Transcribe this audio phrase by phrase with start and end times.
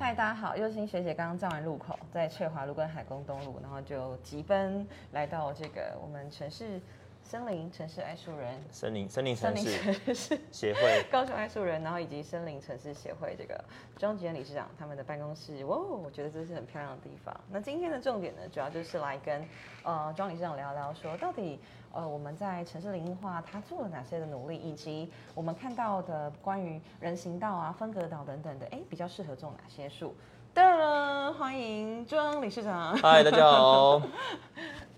[0.00, 6.80] 嗨，大家好，佑星学姐刚刚站完路口，在翠华路跟海工东路，然后就急奔来到这个我们城市
[7.28, 13.62] 森林城市爱树人森林森林城市协会， 高雄爱树人，然后以及森林城市协会这个
[13.98, 17.38] 庄吉恩理事长他们的办公室，哇，我觉得这是很漂亮的地方。
[17.50, 19.46] 那今天的重点呢，主要就是来跟
[19.82, 21.60] 呃庄理事长聊聊说，到底
[21.92, 30.16] 呃我们在城市林化他做了哪些的努力，以及我们看到的关于人行道啊、分隔岛等等的，哎，比较适合种哪些树？
[30.54, 32.96] 噔，欢迎庄理事长。
[32.96, 34.00] 嗨，大家好。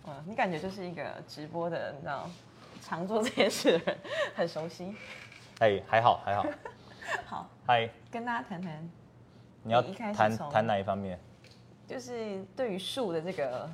[0.07, 2.29] 嗯，你感觉就是一个直播的，你知道，
[2.83, 3.99] 常做这件事的人，
[4.35, 4.95] 很熟悉。
[5.59, 6.47] 哎，还好还好。
[7.27, 8.91] 好，嗨，跟大家谈谈，
[9.63, 11.19] 你要你一开始从谈谈哪一方面？
[11.87, 13.69] 就是对于树的这个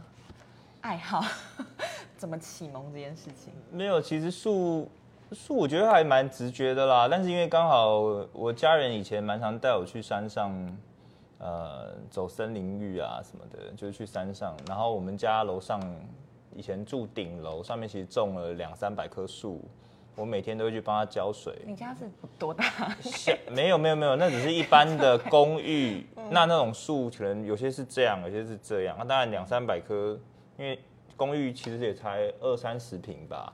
[0.81, 1.23] 爱好，
[2.17, 3.53] 怎么启蒙这件事情。
[3.71, 4.91] 没有，其实树
[5.33, 7.99] 树我觉得还蛮直觉的啦，但是因为刚好
[8.33, 10.51] 我家人以前蛮常带我去山上，
[11.39, 14.57] 呃，走森林浴啊什么的，就是去山上。
[14.67, 15.81] 然后我们家楼上
[16.55, 19.63] 以前住顶楼，上面其实种了两三百棵树，
[20.15, 21.55] 我每天都会去帮它浇水。
[21.67, 22.65] 你家是多大？
[23.03, 26.07] 小没有没有没有，那只是一般的公寓。
[26.31, 28.97] 那那种树可能有些是这样，有些是这样。
[28.99, 30.19] 那当然两三百棵，
[30.57, 30.79] 因为
[31.17, 33.53] 公寓其实也才二三十平吧。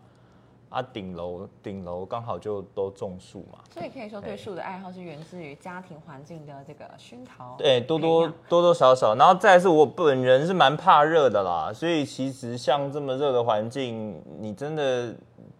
[0.73, 3.59] 啊，顶楼顶楼刚好就都种树嘛。
[3.70, 7.55] 所以可以说，对树的爱好是源自于家庭环境的这个熏陶。
[7.59, 15.14] 对，多多多多少少，然后再是我本人是蛮怕热的啦，所以其实像这么热的环境，你真的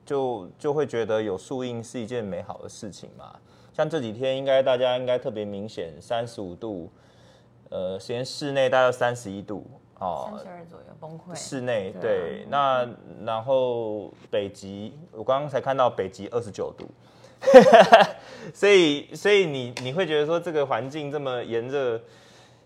[0.07, 3.37] 就就会觉得有树荫是一件美好的事情嘛。
[3.75, 6.91] 像这几天，应该大家应该特别明显，三十五度，
[7.69, 9.67] 呃，实验室内大概三十一度
[10.03, 11.35] 哦，三十二左右崩溃。
[11.35, 12.89] 室内对啊，那
[13.25, 16.87] 然后北极，我刚刚才看到北极二十九度，
[18.53, 22.01] 所以所以你你会觉得说这个环境这么炎热，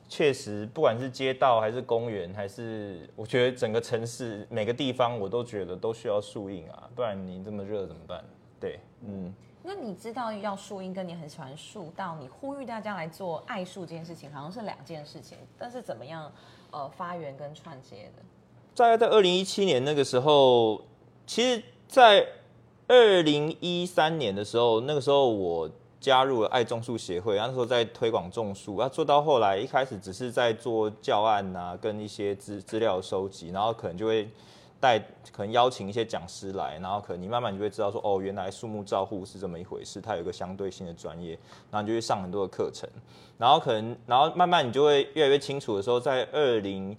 [0.08, 8.24] 确实不管是街道还是公园，还是我觉得整个城市每个地方我都觉得都需要树荫啊，不然你这么热怎么办？
[8.58, 9.34] 对，嗯。
[9.68, 15.36] 那你知道要树荫，跟你很喜欢树，到你呼吁大家来做爱树这件事情，好像是两件事情。
[15.58, 16.30] 但是怎么样，
[16.76, 18.22] 呃，发源跟串接的？
[18.74, 20.82] 大概在二零一七年那个时候，
[21.26, 22.26] 其实，在
[22.86, 34.28] 二零一三年的时候，那个时候我加入了爱种树协会，那时候在推广种树，啊，做到后来一开始只是在做教案啊，跟一些资资料收集，然后可能就会
[34.80, 34.98] 带，
[35.32, 41.32] 可能邀请一些讲师来，然后可能你慢慢你就会知道说，哦，原来树木照护是这么一回事，它有一个相对性的专业，
[41.70, 42.88] 然后你就会上很多的课程，
[43.38, 46.96] 然后可能，然后慢慢你就会越来越清楚的时候，在二零。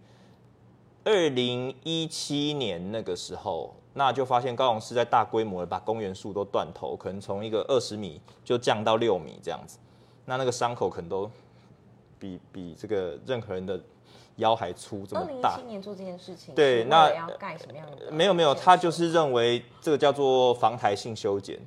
[1.09, 9.77] 二零一七年那个时候，那就发现高雄市在大规模的把公园树都断头，可能从一个二十米就降到六米这样子，
[10.25, 11.31] 那那个伤口可能都
[12.19, 13.79] 比比这个任何人的
[14.37, 15.67] 腰还粗这么大二零一七。
[15.67, 18.11] 年做这件事情，对那要盖什么样的？
[18.11, 21.59] 没有没有，他就是认为这个叫做防台性修剪。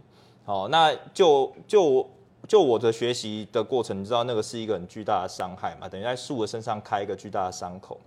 [0.45, 2.09] 好，那就就
[2.49, 8.01] 就我的学习的过程，你知道那个是一个很巨大的伤害嘛，等于在树的身上开一个巨大的伤口。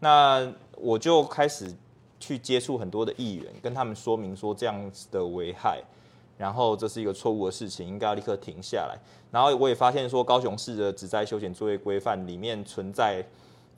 [0.00, 1.74] 那我就开始
[2.20, 5.82] 去接触很多的议员，跟他们说明说这样子的危害，
[6.36, 8.96] 然后这是一个错误的事情，应该要立刻停下来。
[9.32, 13.24] 然后我也发现说，高雄市的植栽修剪作业规范里面存在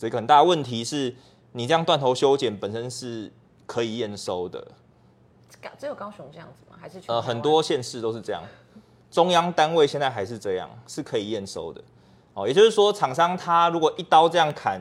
[0.01, 1.15] 这个很大的问题是，
[1.53, 3.31] 你这样断头修剪本身是
[3.67, 4.67] 可以验收的，
[5.61, 6.79] 高只有高雄这样子吗？
[6.81, 8.43] 还是呃，很多县市都是这样，
[9.11, 11.85] 中央单位现在还是这样，是可以验收的。
[12.33, 14.81] 哦，也就是说，厂商他如果一刀这样砍，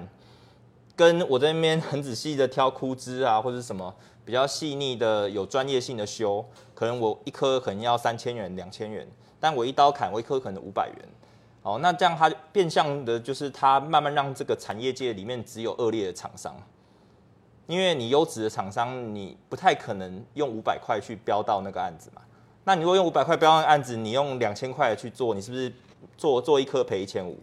[0.95, 3.93] 跟我在那边很仔细的挑枯枝啊，或者什么
[4.23, 9.05] 比较细腻的、有专业性的修，可能我一颗可能要三千元、两千元，
[9.37, 11.09] 但我一刀砍，我一颗可能五百元。
[11.69, 16.55] 哦，那这样它变相的就是它慢慢让这个产业界里面只有恶劣的厂商。
[17.67, 22.21] 因为你优质的厂商，你不太可能用五百块去标到那个案子嘛。
[22.63, 25.71] 那你如果用五百块标那个案子，你用两千块去做，你是不是
[26.17, 27.37] 做做一颗赔一千五？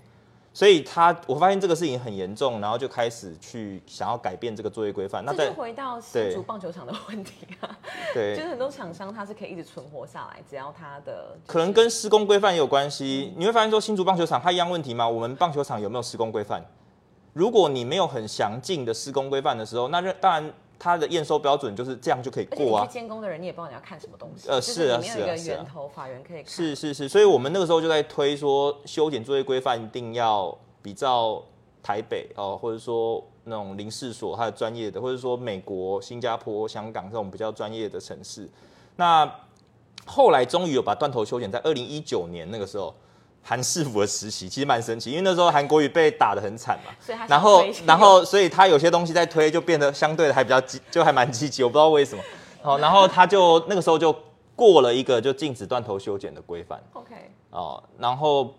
[0.56, 5.22] 所以他我发现这个事情很严重，然后就开始去想要改变这个作业规范。
[5.22, 7.78] 那再回到新对竹棒球场的问题啊，
[8.14, 13.34] 对 就是很多厂商它是可以一直存活下来，只要它的可能跟施工规范也有关系。
[13.36, 15.06] 你会发现说新竹棒球场它一样问题吗？
[15.06, 16.64] 我们棒球场有没有施工规范？
[17.34, 22.86] 如果你没有很详尽的施工规范的时候，那这当然它的验收标准就是这样就可以过啊。
[22.86, 26.46] 监工的人，你也不知道你要看什么东西，呃是是啊是啊是啊源头，法源可以看。
[26.46, 31.42] 是是是，所以我们那个时候就在推说修剪作业规范一定要比照
[31.82, 38.48] 台北哦，或者说那种林试所它的专业的，或者说美国、新加坡、香港这种比较专业的城市。
[38.96, 39.30] 那
[40.04, 42.94] 后来终于有把断头修剪在二零一九年那个时候
[43.48, 46.92] 韩世福的实习，其实蛮神奇，因为那时候韩国语被打得很惨嘛，
[47.28, 52.24] 然后然后所以他有些东西在推就变得相对的还比较积，就还蛮积极，我不知道为什么。
[52.60, 54.12] 好，然后他就那个时候就
[54.56, 56.82] 过了一个就禁止断头修剪的规范。
[56.94, 57.14] OK，
[57.50, 58.52] 哦，然后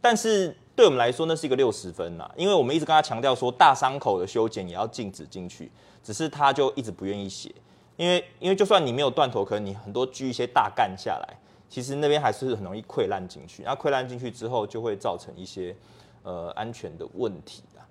[0.00, 5.72] 但是对我们来说那是一个六十分啦，因为我们一直跟他强调说大伤口的修剪也要禁止进去，
[6.04, 7.52] 只是他就一直不愿意写，
[7.96, 11.36] 因为因为就算你没有断头，可能你很多锯一些大干下来，
[11.68, 15.74] 其实那边还是很容易溃烂进去，那溃烂进去之后就会造成一些
[16.22, 17.82] 呃安全的问题啊，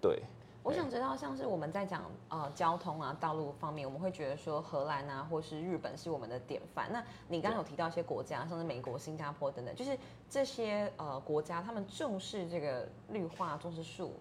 [0.00, 0.20] 对。
[0.64, 6.90] 我想知道，像是我们在讲呃交通啊、道路方面，我们会觉得说荷兰啊，或是日本是我们的典范。
[6.92, 9.96] 那你刚刚有提到一些国家，像是美国、新加坡等等，就是
[10.28, 14.12] 这些呃国家，他们重视这个绿化、重视树，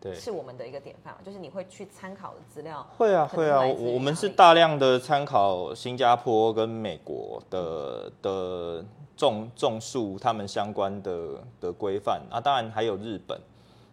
[0.00, 1.20] 对，是我们的一个典范嘛。
[1.24, 8.84] 就是你会去参考的资料，会啊会啊，我们是大量的参考新加坡跟美国的的
[9.16, 12.22] 种种树他们相关的的规范。
[12.30, 13.40] 啊，当然还有日本。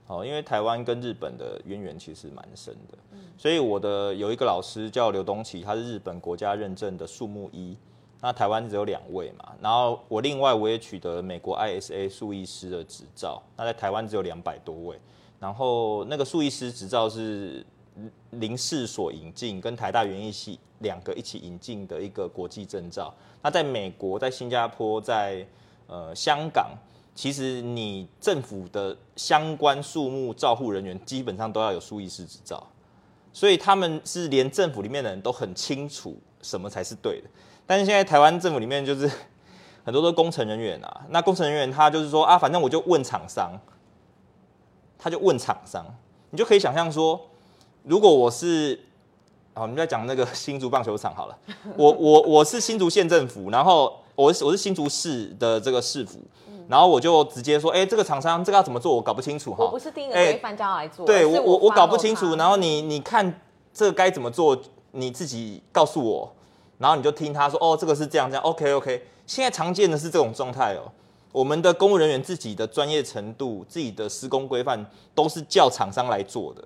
[0.07, 2.97] 哦，因为台湾跟日本的渊源其实蛮深的，
[3.35, 7.75] 所以我的有一个老师叫刘东奇，他是日本国家认证的树木医，
[8.21, 14.99] 那台湾只有两位嘛，然后我另外我也取得美国 ISA 树医师的执照，那在台湾只有两百多位，
[15.45, 17.63] 然后那个树医师执照是
[18.31, 23.13] 林氏所引进，跟台大园艺系两个一起引进的一个国际证照。
[23.43, 25.45] 那在美国、在新加坡、在
[25.85, 26.71] 呃香港，
[27.13, 32.65] 其实你政府的相关树木照护人员基本上都要有树医师执照，
[33.31, 37.29] 所以他们是连政府里面的人都很清楚什么才是对的。
[37.67, 39.07] 但是现在台湾政府里面就是
[39.85, 43.51] 很多都工程人员啊，那工程人员他就是说啊，反正我就问厂商，
[45.05, 45.85] 他就问厂商，
[46.31, 47.21] 你就可以想象说，
[47.83, 48.79] 如果我是，
[49.53, 51.37] 好，我们在讲那个新竹棒球场好了，
[51.77, 56.17] 我我我是新竹县政府，然后我是我是新竹市的这个市府，
[56.67, 59.77] 然后我就直接说，哎、这个厂商这个要怎么做，我搞不清楚哈我不。
[59.77, 63.39] 是第一个哎规范叫来做，对我我我搞不清楚，然后你你看
[63.71, 64.59] 这个该怎么做，
[64.93, 66.33] 你自己告诉我，
[66.79, 69.05] 然后你就听他说，哦，这个是这样这样，OK OK。
[69.27, 70.89] 现在常见的是这种状态哦，
[71.35, 76.65] 我们的公务人员自己的专业程度、自己的施工规范都是叫厂商来做的。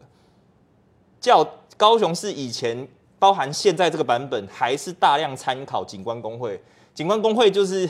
[1.20, 1.44] 叫
[1.76, 2.88] 高雄市以前
[3.18, 6.62] 包含现在这个版本，还是大量参考景观工会。
[6.94, 7.90] 景观工会就是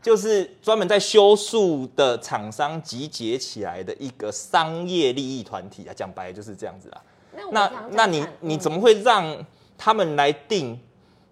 [0.00, 7.02] 就是专门在修树的厂商集结起来的一个商业利益团体啊，讲白了就是这样子啊。
[7.52, 9.44] 那那你你怎么会让
[9.76, 10.80] 他们来定？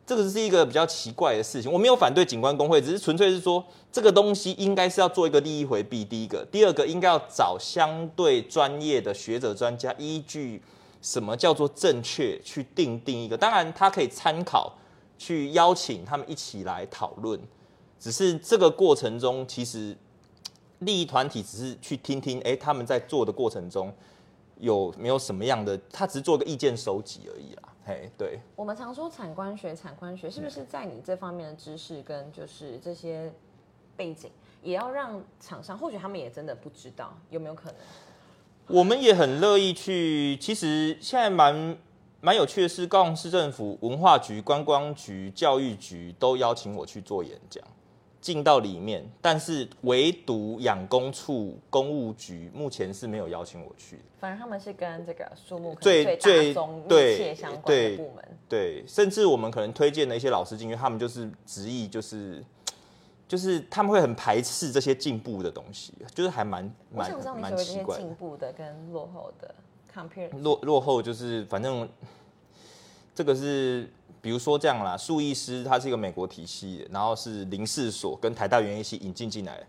[0.07, 1.73] 这个是一个比较奇怪的事情。
[1.73, 6.05] 我没有反对景观工会，只是纯粹是说这个东西应该是要做一个利益回避。
[6.05, 10.61] 第一个，第二个应该要找相对专业的学者专家，依据
[11.01, 13.37] 什么叫做正确去定定一个。
[13.37, 14.75] 当然，他可以参考，
[15.17, 17.41] 去邀请他们一起来讨论。
[17.99, 19.97] 只是这个过程中，其实
[20.81, 23.91] 利益团体只是去听听，哎、他们在做的过程中
[24.59, 27.63] 有没有什么样的，他只是做个意见收集而已啦。
[27.87, 33.31] 嘿，对，我们常说产官学，产官学是不是在你这方面的知识跟就是这些
[33.95, 34.31] 背景，
[34.63, 37.77] 也要让厂商，或许他们也真的不知道，有没有可能？
[38.69, 40.35] 我们也很乐意去。
[40.39, 41.77] 其实现在蛮
[42.23, 47.63] 蛮有趣的是，高雄市政府文化局、观光局、教育局都邀请我去做演讲，
[48.25, 54.03] 进到里面，但是唯独养工处、公务局目前是没有邀请我去的。
[54.19, 58.25] 反而他们是跟这个树木最最密切相关的部门。
[58.49, 62.43] 对，甚至我们可能推荐的一些老师进去，他们就是执意就是。
[63.27, 67.11] 就是他们会很排斥这些进步的东西，就是还蛮蛮
[67.41, 68.03] 蛮奇怪的。
[68.03, 69.55] 进步的跟落后的
[69.93, 71.89] compare，落落后就是反正
[73.15, 73.91] 这个是
[74.25, 79.67] 比如说这样啦，数艺师它是一个美国体系，然后是林氏所跟台大园艺系引进进来的，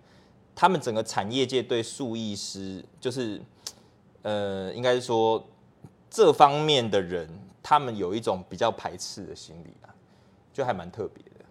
[0.56, 3.42] 他们整个产业界对数艺师就是
[4.22, 5.46] 呃，应该是说
[6.10, 7.28] 这方面的人，
[7.62, 9.92] 他们有一种比较排斥的心理啊，
[10.54, 11.44] 就还蛮特别的，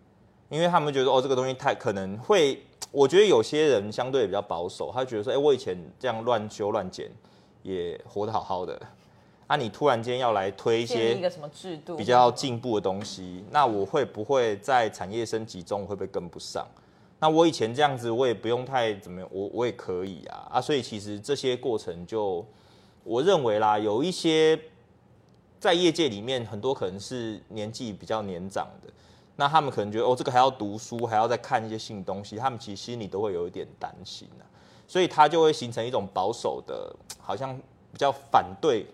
[0.49, 7.11] 因为他们觉得哦，这个东西太可能会，我觉得有些人相对比较保守，他觉得说，哎、我以前这样乱修乱剪
[7.63, 8.81] 也活得好好的，
[9.47, 11.97] 啊，你突然间要来推一些一个什么制度？
[11.97, 16.67] 比较进步的东西，那我会不会在产业升级中会不会跟不上？
[17.21, 20.49] 那我以前这样子，我也不用太怎么样，我我也可以啊。
[20.53, 22.45] 啊，所以其实这些过程就
[23.03, 24.59] 我认为啦，有一些
[25.61, 28.91] 在业界里面很多可能是年纪比较年长的，
[29.37, 34.45] 那他们可能觉得哦，这个还要读书，还要再看一些新东西，他们其实心里都会有一点担心啊，
[34.89, 37.55] 所以他就会形成一种保守的，好像
[37.93, 38.87] 比较反对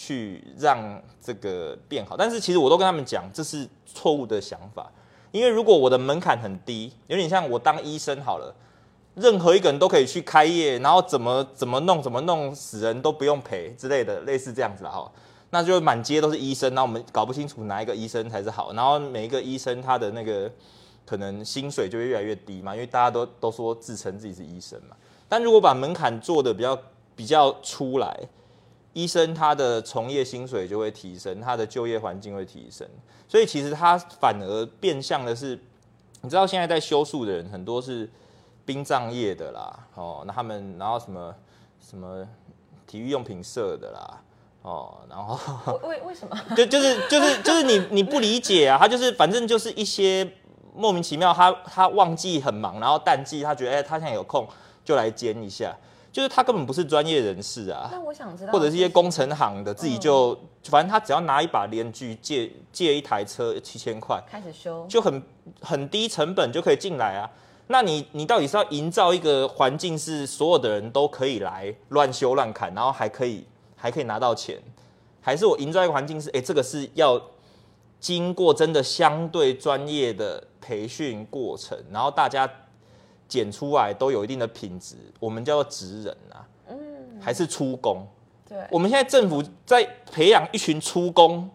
[0.00, 2.16] 去让这个变好。
[2.16, 4.88] 但是其实我都跟他们讲，这是错误的想法，
[5.32, 8.54] 因为如果我的门槛很低，有点像我当医生好了。
[9.16, 15.10] 任何一个人都可以去开业，然后怎么怎么弄怎么弄死人都不用赔之类的，类似这样子啦哈。
[15.50, 20.48] 那就满街都是医生，那我们搞不清楚哪一个医生才是好，然后每一个医生他的那个
[21.04, 24.94] 可能薪水就会越来越低嘛，因为大家都都说自称自己是医生嘛。
[25.28, 26.78] 但如果把门槛做的比较
[27.16, 28.16] 比较出来，
[28.98, 32.84] 医生他的从业薪水就会提升，他的就业环境会提升，
[33.28, 35.56] 所以其实他反而变相的是，
[36.22, 38.10] 你知道现在在修树的人很多是
[38.66, 41.32] 殡葬业的啦，哦，那他们然后什么
[41.80, 42.26] 什么
[42.88, 44.20] 体育用品社的啦。
[44.62, 45.38] 哦，然后
[45.84, 46.36] 为为什么？
[46.56, 50.28] 就就是就是就是你你不理解啊，他就是反正就是一些
[50.74, 54.46] 莫名其妙，他他旺季很忙，然后淡季他觉得哎他现在有空
[54.84, 55.74] 就来兼一下，
[56.18, 57.88] 就是他根本不是专业人士啊。
[57.92, 65.22] 那我想知道，或者是一些工程行的自己就反正他只要拿一把连锯借借一台车七千块开始修，就很
[65.60, 67.30] 很低成本就可以进来啊。
[67.68, 73.46] 那你你到底是要营造一个环境是所有的人都可以来乱修乱砍，然后还可以。
[73.80, 74.58] 还可以拿到钱，
[75.20, 77.22] 还是我营造一个环境是，哎，这个是要
[78.00, 82.50] 经过真的相对专业的培训过程，然后大家
[83.28, 86.76] 剪出来都有一定的品质，我们叫做职人啊，嗯，
[87.20, 88.06] 还是出工？
[88.48, 91.48] 对，我们现在政府在培养一群出工，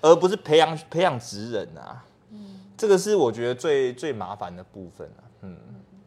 [0.00, 5.56] 而不是培养培养职人啊，嗯，这个是我觉得最最麻烦的部分啊，嗯。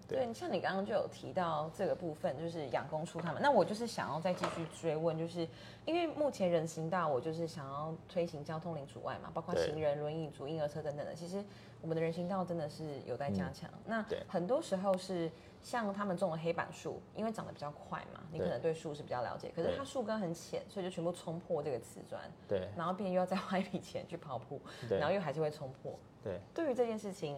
[0.08, 3.42] 对，像你刚刚就有提到这个部分，就是养工处他们。
[3.42, 5.48] 那我就是想要再继续追问，就是
[5.86, 11.14] 因为目前人行道，我就是想要推行交通零阻碍嘛，包括行人、轮椅、族婴儿车等等的。
[11.14, 11.44] 其实
[11.82, 13.70] 我们的人行道真的是有待加强。
[13.86, 15.30] 那很多时候是
[15.62, 22.22] 像他们种的黑板树，因为长得比较快嘛，你可能对树是比较了解，可是它树根很浅，所以就全部冲破这个瓷砖。
[22.48, 22.70] 对。
[22.78, 25.94] 然后便又要再花一笔钱去跑步，然后又还是会冲破。
[26.24, 26.40] 对。
[26.54, 27.38] 对于这件事情。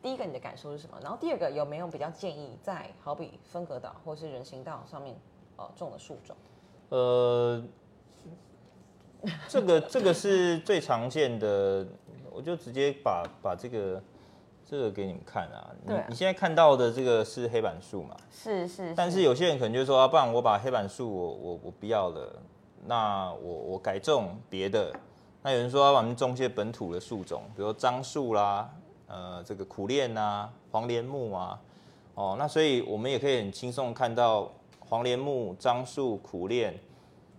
[0.00, 0.96] 第一个你的感受是什么？
[1.02, 5.16] 然后第二个有没有比较建议在好比分隔岛或是人行道上面
[5.56, 6.36] 呃种的树种？
[6.90, 7.62] 呃，
[9.48, 11.84] 这个这个是最常见的，
[12.30, 14.00] 我就直接把把这个
[14.64, 15.74] 这个给你们看啊。
[15.84, 18.16] 你你现在看到的这个是黑板树嘛？
[18.30, 18.94] 是是。
[18.94, 22.40] 但是有些人可能就说啊，不然我把黑板树我我我不要了，
[22.86, 24.94] 那我我改种别的。
[25.42, 28.70] 那有人说我们种些本土的树种，比如樟树啦。
[29.08, 31.58] 呃，这个苦楝啊，黄连木啊，
[32.14, 36.74] 哦，那所以我们也可以很轻松看到黄连木、樟树、苦楝、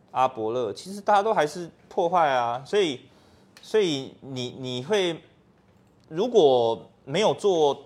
[0.09, 3.01] 阿伯勒，其实大家都还是破坏啊，所以，
[3.61, 5.21] 所以你你会
[6.07, 7.79] 如果没有做，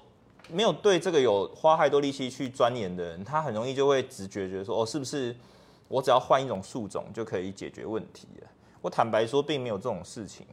[0.49, 5.35] 没有对这个有花太多力气去钻研的人，他很容易就会直觉觉得说，哦，是不是
[5.89, 8.47] 我只要换一种树种就可以解决问题了？
[8.81, 10.45] 我坦白说，并没有这种事情。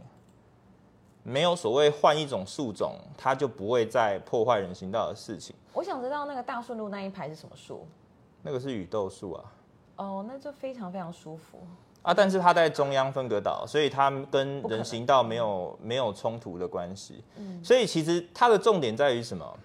[1.22, 5.54] 没有所谓换一种树种，它就不会再破坏人行道的事情。
[5.72, 7.86] 我想知道那个大顺路那一排是什么树？
[8.42, 9.44] 那个是雨豆树啊。
[9.96, 11.58] 哦，那就非常非常舒服
[12.00, 12.14] 啊！
[12.14, 17.22] 但是它在中央分隔岛，所以它跟人行道没有没有冲突的关系。
[17.36, 19.58] 嗯，所以其实它的重点在于什么？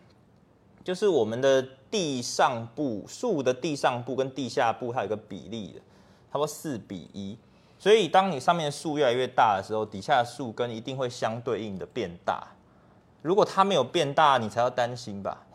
[0.83, 7.37] 就是我们的地上部树的地上部跟地下部它有个比例的，差不多四比一。
[7.77, 12.41] 所以，当你上面的树越来越大的时候，底下的树根一定会相对应的变大。
[13.21, 15.45] 如果它没有变大，你才要担心吧？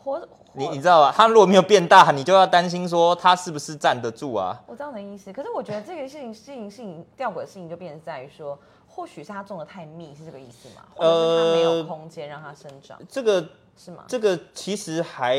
[0.53, 1.13] 你你知道吧？
[1.15, 4.61] 它如果没有变大，你就要担心说它是不是站得住啊？
[4.67, 10.83] 我知道你的意思，可是我觉得这个事情、事情、事情吊诡的事情就变成在于说，或许是它种的太密，是这个意思吗？
[10.93, 12.99] 或者是它没有空间让它生长？
[13.09, 13.45] 这个
[13.77, 14.03] 是吗？
[14.07, 15.37] 这个其实还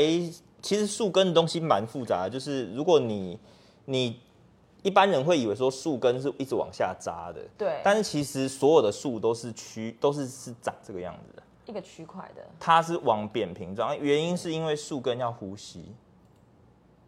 [0.61, 3.39] 其实树根的东西蛮复杂，就是如果你
[3.85, 4.21] 你。
[4.83, 7.81] 一般人会以为说树根是一直往下扎的，对。
[7.85, 12.43] 但是其实所有的树都是区，都是是长这个样子的，一个区块的。
[12.59, 15.95] 它是往扁平状，原因是因为树根要呼吸，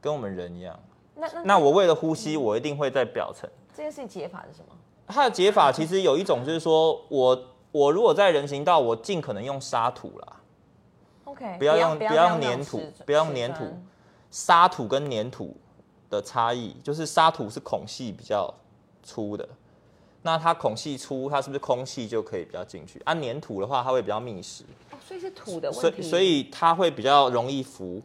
[0.00, 0.78] 跟我们人一样。
[1.16, 3.50] 那那我为了呼吸，我一定会在表层。
[3.74, 4.74] 这件事情解法是什么？
[5.08, 10.36] 它的解法其实有一种就是说，我我如果在人行道，我尽可能用沙土啦。
[11.24, 13.64] OK，不要用不要用粘土，不要用粘土，
[14.30, 15.56] 沙土跟粘土。
[16.14, 18.52] 的差异就是沙土是孔隙比较
[19.02, 19.46] 粗的，
[20.22, 22.98] 那它孔隙粗，它是不是空气就可以比较进去？
[23.04, 24.64] 按粘土的话，它会比较密实。
[24.90, 25.80] 哦，所以是土的问题。
[25.80, 28.00] 所以所以它会比较容易浮，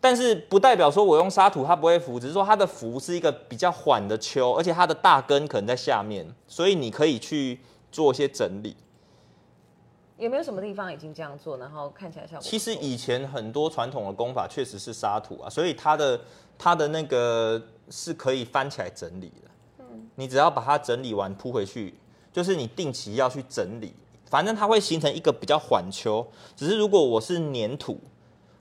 [0.00, 7.60] 但是不代表说我用沙土它不会浮，只是说它的浮是一个比较缓的丘，而且它的大根可能在下面，所以你可以去
[7.92, 8.74] 做一些整理。
[10.16, 12.40] 有没有什么地方已经这样做，然后看起来效果？
[12.40, 16.18] 其实以前很多传统的工法确实是沙土啊，所以它的。
[16.58, 21.94] 它的那个是可以翻起来整理的，嗯，你只要把它整理完铺回去，
[22.32, 23.94] 就是你定期要去整理，
[24.30, 26.26] 反正它会形成一个比较缓丘。
[26.56, 28.00] 只是如果我是粘土，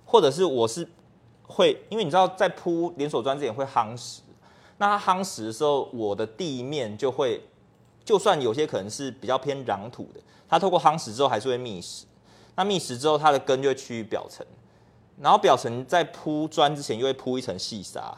[0.06, 0.88] 或者是我是
[1.44, 4.22] 会，因为你知道在铺连锁砖之前会夯实，
[4.78, 7.42] 那它夯实的时候，我的地面就会，
[8.04, 12.06] 就算有些可能是比较偏壤土的，它透过夯实之后还是会密实。
[12.56, 14.46] 那密实之后，它的根就会趋于表层，
[15.22, 18.16] 然后表层在铺砖之前又会铺一层细沙，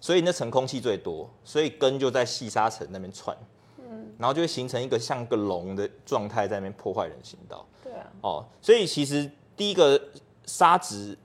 [0.00, 3.36] 所以那层空气最多，所以根就在细沙层那边窜，
[3.78, 7.66] 嗯，然后就会形成一个像个龙的状态在那边破坏人行道。
[7.82, 10.00] 对啊，哦，所以其实第一个
[10.44, 11.16] 沙质，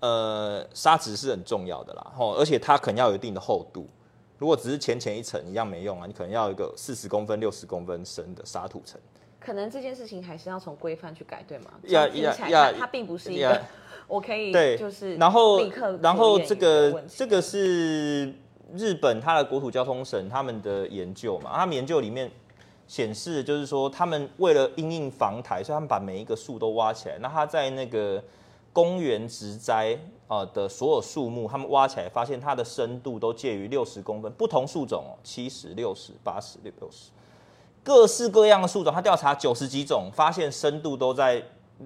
[0.00, 3.88] 呃，沙质是很重要的啦，哦，而且它可能要有一定的厚度。
[4.36, 9.00] 如果只是浅浅一层一样没用啊，你可能要一个四十公分、六十公分深的沙土层。
[9.44, 11.70] 可能这件事情还是要从规范去改，对吗？
[11.84, 13.62] 呀听起它它并不是一呀个
[14.08, 18.32] 我可以对，就是然后立刻然后这个这个是
[18.74, 22.30] 日本它的国土交通省他们的研究嘛，他们研究里面
[22.86, 27.16] 显示就是说，他们为了因应防台，所以他们把每一个树都挖起来。
[27.20, 28.22] 那他在那个
[28.74, 29.96] 公园植栽
[30.28, 37.10] 啊的所有树木，他们挖起来发现它的深度都介于六十公分，不同树种哦，七十、六十、八十、六六十，
[37.84, 41.40] 各式各样的树种，他调查九十几种，发现深度都在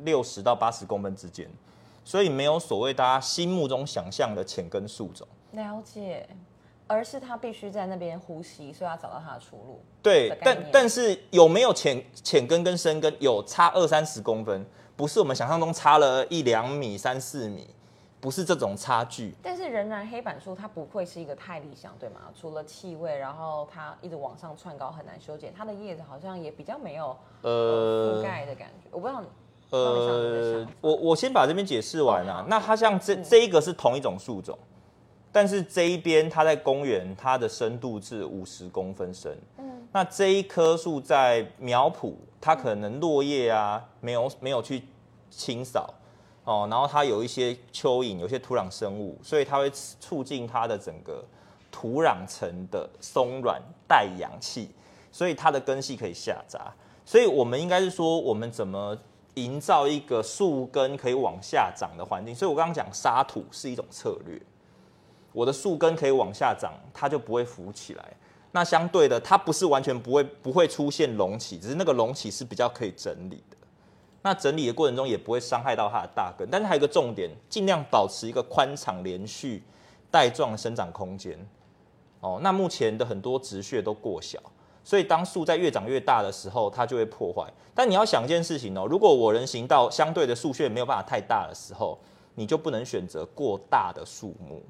[0.04, 1.46] 六十到八十公分之间。
[2.04, 5.28] 所以没有所谓大家心目中想象的浅根树种。
[5.52, 6.26] 了解，
[6.86, 9.82] 而是他必须在那边呼吸，所以要找到他的出路。
[10.02, 14.64] 对但但是有没有浅浅根跟深根有差二三十公分？
[14.96, 17.68] 不是我们想象中差了一两米、三四米，
[18.20, 19.34] 不是这种差距。
[19.42, 22.22] 但是仍然黑板树它不会是一个太理想，对吗？
[22.34, 28.88] 除了气味，然后它一直往上窜高，很难修剪，它的叶子好像也比较没有呃覆盖的感觉。
[28.90, 29.22] 我不知道
[29.70, 32.46] 呃，我我先把这边解释完啊哦好。
[32.48, 34.58] 那它像这这一个是同一种树种，
[35.30, 39.36] 但是这一边它在公园，它的深度是五十公分深。
[39.58, 44.82] 嗯，那这一棵树在苗圃，它可能落叶啊没有没有去
[45.28, 45.92] 清扫
[46.48, 51.22] 哦，然后它有一些蚯蚓，有些土壤生物，所以它会促进它的整个
[51.70, 54.70] 土壤层的松软带氧气，
[55.12, 56.72] 所以它的根系可以下扎。
[57.04, 58.96] 所以我们应该是说，我们怎么
[59.34, 62.34] 营造一个树根可以往下长的环境。
[62.34, 64.40] 所以我刚刚讲沙土是一种策略，
[65.34, 68.16] 我的树根可以往下长，它就不会浮起来。
[68.52, 73.42] 那相对的，它不是完全不会不会出现隆起，只是那个隆起是比较可以整理。
[74.28, 79.62] 那整理的过程中也不会伤害到它的大根，但是还有一个重点，尽量保持一个宽敞连续
[80.10, 81.34] 带状的生长空间。
[82.20, 84.38] 哦，那目前的很多植穴都过小，
[84.84, 87.50] 所以当树在越长越大的时候，它就会破坏。
[87.74, 91.98] 但你要想一件事情哦，如果我人行道相对的树穴没有办法太大的时候，
[92.34, 94.62] 你就不能选择过大的树木。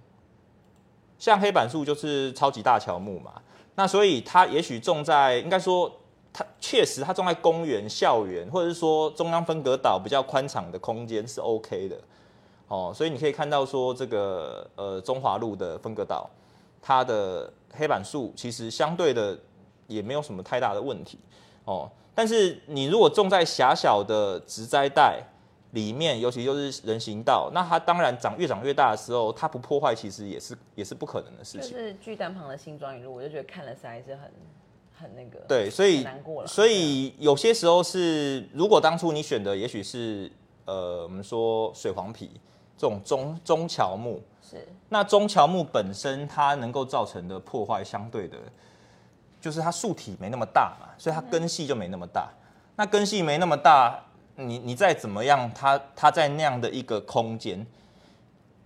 [1.18, 3.42] 像黑板树就是超级大乔木嘛，
[3.74, 5.90] 那所以它也许种在，应该说
[6.38, 11.96] 它确实它种在公园、校园，或者是说中央分隔岛比较宽敞的空间是 OK 的。
[12.68, 16.30] 哦，所以你可以看到说这个呃中华路的分隔岛，
[16.80, 19.36] 它的黑板树其实相对的
[19.88, 21.18] 也没有什么太大的问题
[21.64, 21.90] 哦。
[22.14, 25.20] 但是你如果种在狭小的植栽带
[25.72, 31.72] 里面，尤其就是人行道，那它当然长越长越大的时候，它不破坏其实也是也是不可能的事情。
[31.72, 34.30] 就是巨蛋旁的新庄一路，我就觉得看了实在是很
[35.00, 36.48] 很那个，对，所以难过了。
[36.48, 40.30] 所以有些时候是，如果当初你选的也许是
[40.64, 42.30] 呃，我们说水黄皮
[42.76, 48.36] 这种中中乔木，是那中乔木本身它能够造成的破坏，相对的，
[49.40, 52.30] 就是它树体没那么大嘛，所以它根系就没那么大。
[52.76, 54.04] 那根系没那么大，
[54.36, 57.66] 你你再怎么样，它它在那样的一个空间，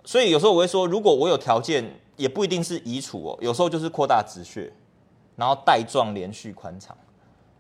[0.04, 4.70] 所以有时候我会说，如果我有条件，也不一定是移除哦，有时候就是扩大植穴，
[5.36, 6.96] 然后带状连续宽敞。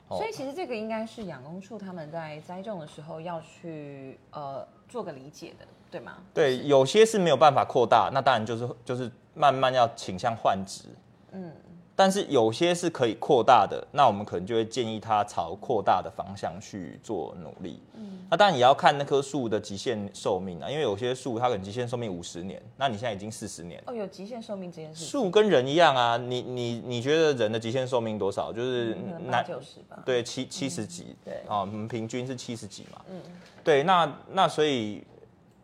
[0.08, 6.18] 哦所以其实这个应该是养工处他们在栽种的时候要去呃做个理解的，对吗？
[6.34, 10.84] 对，有些是没有办法扩大，那当然就是就是慢慢要倾向换植。
[11.30, 11.50] 嗯，
[11.94, 17.82] 但是有些是可以扩大的，那我们可能就会建议它朝扩大的方向去做努力。
[17.94, 23.82] 嗯，那当然也要看那棵树的极限寿命啊，因为有些树它可能极限寿命五十年，那你现在已经四十年。
[23.86, 28.50] 哦，有极限寿命这件事情，树跟人一样啊，你你你觉得人的极限寿命多少？
[28.52, 30.02] 就是可能八男九十吧。
[30.04, 33.02] 对七七十几，对啊，我们平均是七十几嘛。
[33.10, 33.20] 嗯，
[33.62, 35.04] 对，那那所以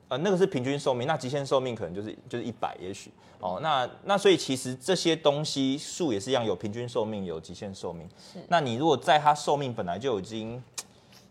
[0.08, 3.10] 呃那个是平均寿命，那极限寿命可能就是就是一百，也许
[3.40, 8.09] 哦，那那所以其实这些东西树也是一样，有平均寿命，有极限寿命。
[8.33, 10.62] 是那你如果在它寿命本来就已经，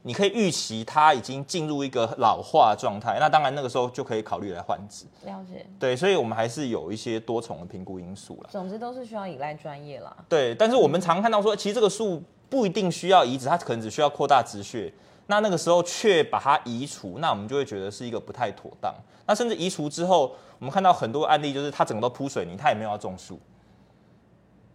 [0.03, 5.05] 你可以预期它已经进入一个老化状态，那当然那个时候就可以考虑来换植。
[5.25, 5.65] 了解。
[5.77, 8.49] 对，所以我们还是有一些多重的评估因素啦。
[8.49, 10.15] 总之都是需要依赖专业啦。
[10.29, 14.93] 对，但是我们常看到说，其实这个树不一定需要移植，它可能只需要扩大植穴。
[15.27, 18.93] 那那个时候却把它移除，那我们就会觉得是一个不太妥当。
[19.25, 23.39] 那甚至移除之后，我们看到很多案例，就是它整个都铺水泥，它也没有要种树。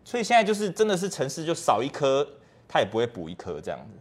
[0.04, 2.26] 所以现在就是真的是城市就少一棵，
[2.68, 3.98] 它也不会补一棵这样子。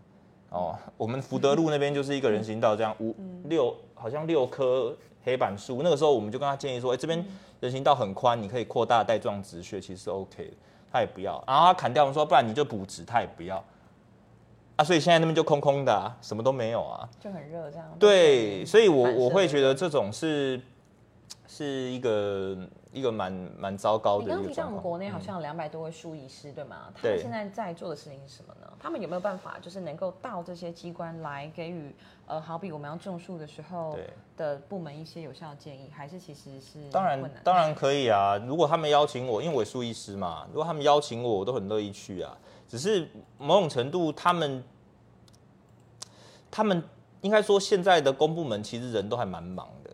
[0.49, 5.81] 哦，我们福德路那边就是一个人行道，这样五六好像六棵黑板树。
[5.81, 7.25] 那个时候我们就跟他建议说，哎，这边
[7.61, 10.53] 人行道很宽，你可以扩大带状植穴，其实是 OK 的。
[10.91, 13.63] 他也不要，然后他砍掉，我们说不然你就补植，他也不要。
[14.81, 17.87] 啊，所以现在那边就空空的啊，什么都没有啊，就很热这样。
[17.99, 20.59] 对，所以我我会觉得这种是
[21.47, 22.57] 是一个
[22.91, 24.23] 一个蛮蛮糟糕的。
[24.23, 26.91] 你刚提到我们国内好像有两百多位树医师，对吗？
[26.95, 28.67] 他们现在在做的事情是什么呢？
[28.79, 31.93] 他们有没有办法，就是能够到这些机关来给予
[32.25, 33.95] 呃，好比我们要种树的时候
[34.35, 38.35] 的部门一些有效的建议，还是其实是当然当然可以啊。
[38.47, 42.35] 如果他们邀请我，因为我树医师嘛，如果他们邀请我，我都很乐意去啊。
[42.71, 43.05] 只是
[43.37, 44.63] 某种程度，他们
[46.49, 46.81] 他们
[47.19, 49.91] 应该说现在的公部门其实人都还蛮忙的，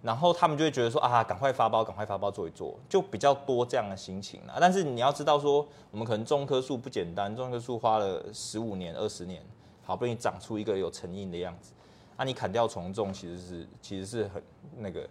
[0.00, 4.56] 然后他们就会觉得说啊，赶快发包，赶快发包做一做，就比较多这样的心情啊。
[4.58, 9.42] 但是你要知道说，我们可能种棵树不简单，种棵树花了十五年、二十年，
[9.84, 11.74] 好不容易长出一个有成荫的样子，
[12.16, 14.42] 啊，你砍掉重种，其实是其实是很
[14.78, 15.06] 那个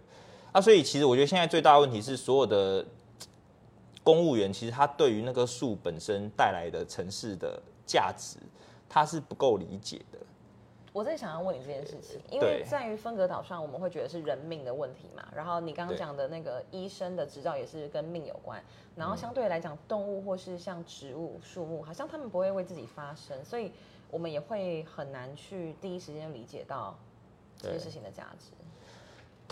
[0.50, 0.60] 啊。
[0.60, 2.84] 所以其实我觉得现在最大的问题是所有的。
[4.04, 8.38] 公务员其实他对于那棵树本身带来的城市的价值，
[8.88, 10.18] 他是不够理解的。
[10.92, 15.26] 我在想要问你这件事情，因为在于分隔岛上，我们会觉得是人命的问题嘛。
[15.34, 18.62] 然后你刚刚讲的那个医生的执照也是跟命有关。
[18.94, 23.72] 然后相对来讲，动物或是像植物、树木，好像他们不会为自己发声，所以
[24.08, 26.96] 我们也会很难去第一时间理解到
[27.58, 28.52] 这件事情的价值。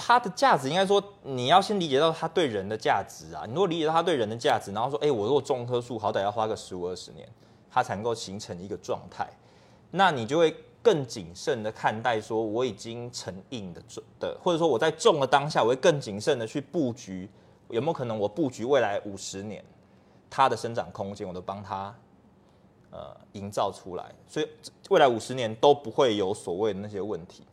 [0.05, 3.45] 它的价值应该说，你要先理解到它对人的价值啊。
[3.47, 7.29] 你如果理解到它对人的价值，然后说，哎，我如果种棵树，好歹要花个十五二十年，
[7.71, 9.31] 它才能够形成一个状态，
[9.93, 17.31] 那你就会更谨慎的看待说，我已经成硬的种的，或者说我在种的当下，我会更谨慎的去布局，
[17.69, 19.65] 有没有可能我布局未来五十年，
[20.29, 21.95] 它的生长空间我都帮它
[22.91, 24.49] 呃营造出来，所以
[24.91, 27.45] 未来五十年都不会有所谓的那些问题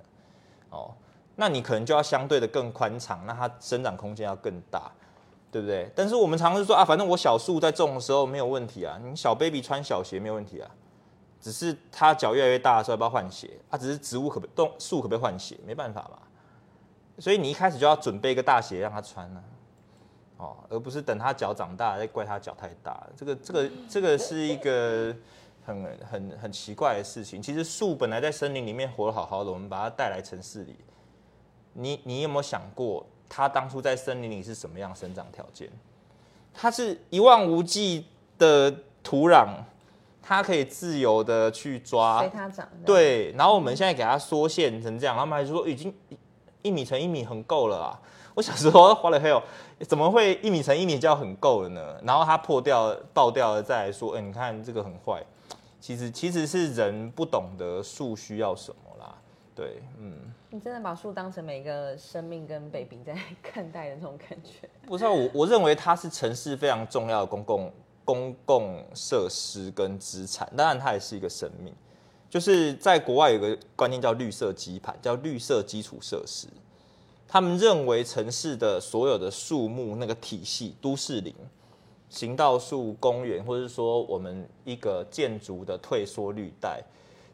[0.71, 0.91] 哦。
[1.39, 4.91] 那你可能就要相对的更宽敞，那它生长空间要更大，
[5.49, 5.89] 对不对？
[5.95, 10.69] 但是我们常常说啊，反正我小树在种的时候没有问题啊，你小 baby 穿小鞋没有问题啊，
[11.39, 13.49] 只是它脚越来越大的时候要不要换鞋？
[13.69, 15.57] 啊，只是植物可不动树可不可以换鞋？
[15.65, 16.19] 没办法嘛。
[17.19, 19.41] 所以你一开始就要准备一个大鞋让它穿呢，
[20.35, 23.01] 哦，而不是等它脚长大再怪它脚太大。
[23.15, 25.15] 这个这个这个是一个
[25.65, 27.41] 很很很奇怪的事情。
[27.41, 30.75] 其实树本来在森林里面活得好好的，我们把它带来城市里。
[31.79, 35.69] 你你有没有想过，它当初在森林里是什么样生长条件？
[36.53, 38.05] 它是一望无际
[38.37, 38.69] 的
[39.01, 39.47] 土壤，
[40.21, 42.67] 它可以自由的去抓，随它长。
[42.85, 45.93] 对，然后我们现在给它缩限成这样，他们还说已经
[46.61, 48.01] 一米乘一米很够了啊。
[48.35, 49.41] 我小时候花了 hell，
[49.87, 51.99] 怎么会一米乘一米就要很够了呢？
[52.03, 55.23] 然后它破掉、爆掉了，再来说，哎，你看这个很坏。
[55.79, 59.15] 其实其实是人不懂得树需要什么啦。
[59.55, 60.33] 对，嗯。
[60.51, 64.67] 你真的把树当成每一个生命跟 baby 在 看待的那种感觉？
[64.87, 67.71] 不是，我我认为它是城市非常重要的公共
[68.03, 71.73] 公共设施跟资产，当然它也是一个生命。
[72.29, 76.47] 就是在国外有个观念叫绿色基盘，叫绿色基础设施。
[77.27, 81.33] 他们认为城市的所有的树木那个体系，都市林、
[82.09, 86.83] 行道树、公园，或者是说我们一个建筑的退缩绿带。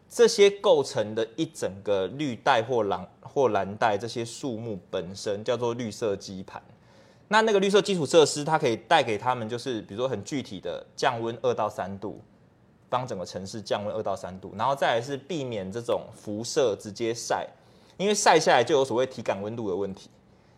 [0.07, 6.61] 这些构成的一整个绿带或蓝或蓝带，这些树木本身叫做绿色基盘。
[7.27, 12.21] 那那个绿色基础设施，它可以带给他们，就是比如说很具体的降温二到三度，
[12.87, 17.47] 帮整个城市降温二到三度，然后再来是避免这种辐射直接晒，
[17.97, 20.09] 因为晒下来就有所谓体感温度的问题。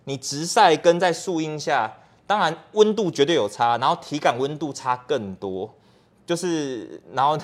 [0.03, 1.91] 你直晒跟在树荫下，
[2.27, 5.73] 当然温度绝对有差，然后体感温度差更多，
[6.25, 7.39] 就是然后。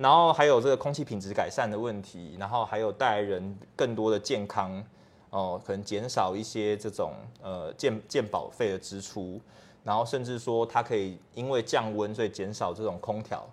[0.00, 4.82] 然后还有这个空气品质改善的问题，然后还有带来人更多的健康
[5.28, 9.38] 哦，可能减少一些这种呃健健保费的支出，
[9.84, 13.46] 然后甚至说它可以因为降温，所以减少这种空调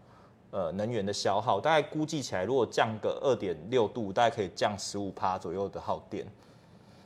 [0.51, 6.25] 呃能源的消耗，大概估计起来，如果降个二点六度，大概可以降十五趴左右的耗电。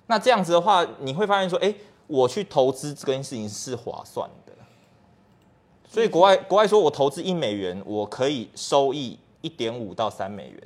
[0.06, 1.74] 那这样子的话，你会发现说，哎，
[2.06, 4.54] 我去投资这件事情是划算的。
[5.90, 9.18] 所以国外国外说我投资一美元，我可以收益。
[9.42, 10.62] 一点五到三美元，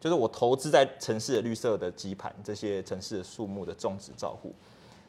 [0.00, 4.52] 就是我投资在城市的绿色的基盘，这些城市的树木的种植照护。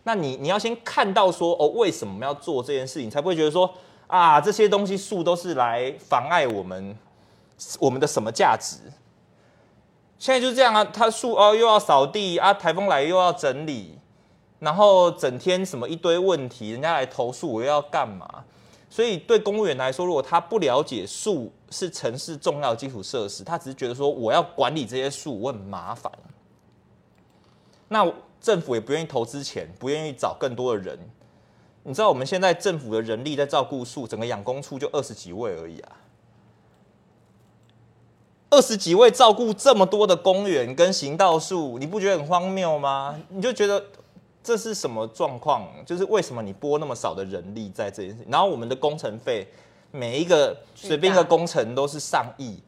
[0.03, 3.73] 那你你要先看到说哦，为什么要做这件事情，才不会觉得说
[4.07, 6.95] 啊，这些东西树都是来妨碍我们
[7.79, 8.77] 我们的什么价值？
[10.19, 13.97] 现在就这样啊，他树哦又要扫地啊，台风来又要整理，
[14.59, 18.45] 然后整天什么一堆问题，人家来投诉我又要干嘛？
[18.95, 26.09] 所以对公务员来说，如果他不了解树是城市重要基础设施，他只是觉得说我要管理这些树，我很麻烦。
[27.89, 30.97] 那政府也不愿意投资钱，不愿意找更多的人。
[31.83, 35.97] 你知道我们现在政府的人力在照顾树，整个养工处就二十几位而已啊。
[38.49, 43.19] 二十几位照顾这么多的公园跟行道树，你不觉得很荒谬吗？
[43.27, 43.83] 你就觉得
[44.45, 45.67] 这是什么状况？
[45.87, 48.23] 就是为什么你拨那么少的人力在这件事？
[48.29, 49.47] 然后我们的工程费，
[49.89, 52.59] 每一个随便一个工程都是上亿，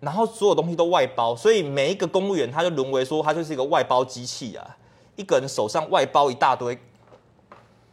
[0.00, 4.76] 然后所有东西都外包，所以每一个公务员他就沦为说他就是一个外包机器啊，
[5.16, 6.78] 一个人手上外包一大堆。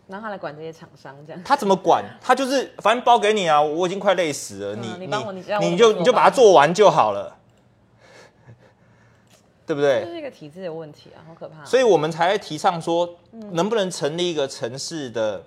[0.07, 2.03] 然后他来管这些厂商，这样他怎么管？
[2.21, 7.35] 他就是反正包给你啊，我已经快累死了，嗯你你你就你就把它做完就好了，
[9.65, 10.11] 对不对这？
[10.11, 11.65] 是一个体制的问题啊，好可怕。
[11.65, 15.43] 所以我们才会提倡说，嗯能不能成立一个城市的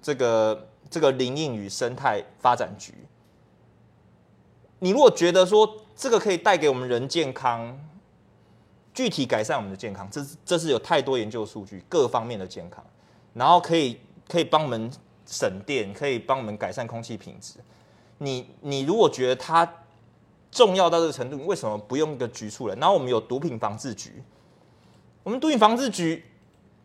[0.00, 2.94] 这个这个林荫与生态发展局？
[4.78, 7.78] 你如果觉得说这个可以带给我们人健康，
[8.94, 12.84] 具体改善我们的健康，这是这是有太多研究数据，各方面的健康，
[13.34, 14.90] 然后可以可以帮我们
[15.26, 17.54] 省电，可以帮我们改善空气品质。
[18.18, 19.68] 你你如果觉得它
[20.50, 22.74] 重要到这个程度，你为什么不用一个局处来？
[22.76, 24.22] 然后我们有毒品防治局，
[25.22, 26.24] 我们毒品防治局，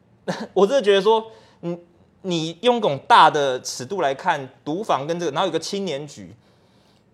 [0.54, 1.80] 我真的觉得说，你
[2.22, 6.36] 你用这种大的尺度来看毒防跟这个，然后有个青年局，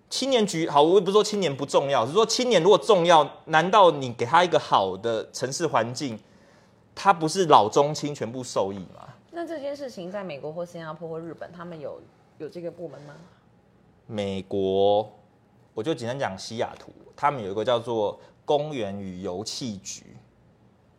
[0.09, 6.19] 青年局好，我也不是说青年不重要，只是说青年如果重要，难道你给他一个好的城市环境，
[6.95, 9.07] 他不是老中青全部受益吗？
[9.31, 12.01] 那这件事情在美国或新加坡或日本，他们有
[12.39, 13.13] 有这个部门吗？
[14.07, 15.09] 美国，
[15.79, 20.17] 我就简单讲西雅图，他们有一个叫做公园与油气局，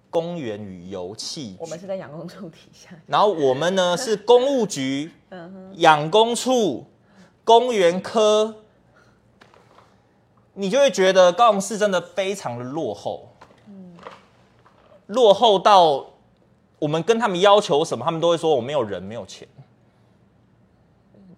[0.08, 1.56] 公园与油气局。
[1.60, 1.78] 我们。
[1.78, 6.86] 是在养工处底下，然后我们呢是公务局、嗯养工处、
[7.44, 8.54] 公园科，
[10.54, 13.28] 你就会觉得高雄市真的非常的落后，
[15.08, 16.06] 落后到
[16.78, 19.46] 我们跟他们要求什么，他们都会说我没有人没有钱。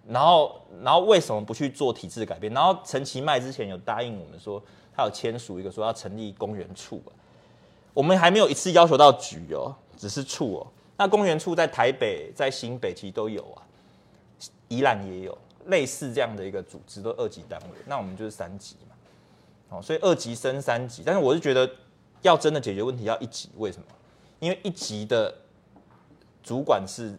[0.07, 2.53] 然后，然后为什么不去做体制改变？
[2.53, 4.61] 然后陈其迈之前有答应我们说，
[4.95, 7.09] 他有签署一个说要成立公园处啊
[7.93, 10.67] 我们还没有一次要求到局哦，只是处哦。
[10.97, 13.61] 那公园处在台北、在新北其实都有啊，
[14.67, 15.37] 宜兰也有
[15.67, 17.77] 类似这样的一个组织，都二级单位。
[17.85, 21.03] 那我们就是三级嘛，哦，所以二级升三级。
[21.05, 21.69] 但是我是觉得，
[22.21, 23.49] 要真的解决问题，要一级。
[23.57, 23.85] 为什么？
[24.39, 25.33] 因为一级的
[26.41, 27.17] 主管是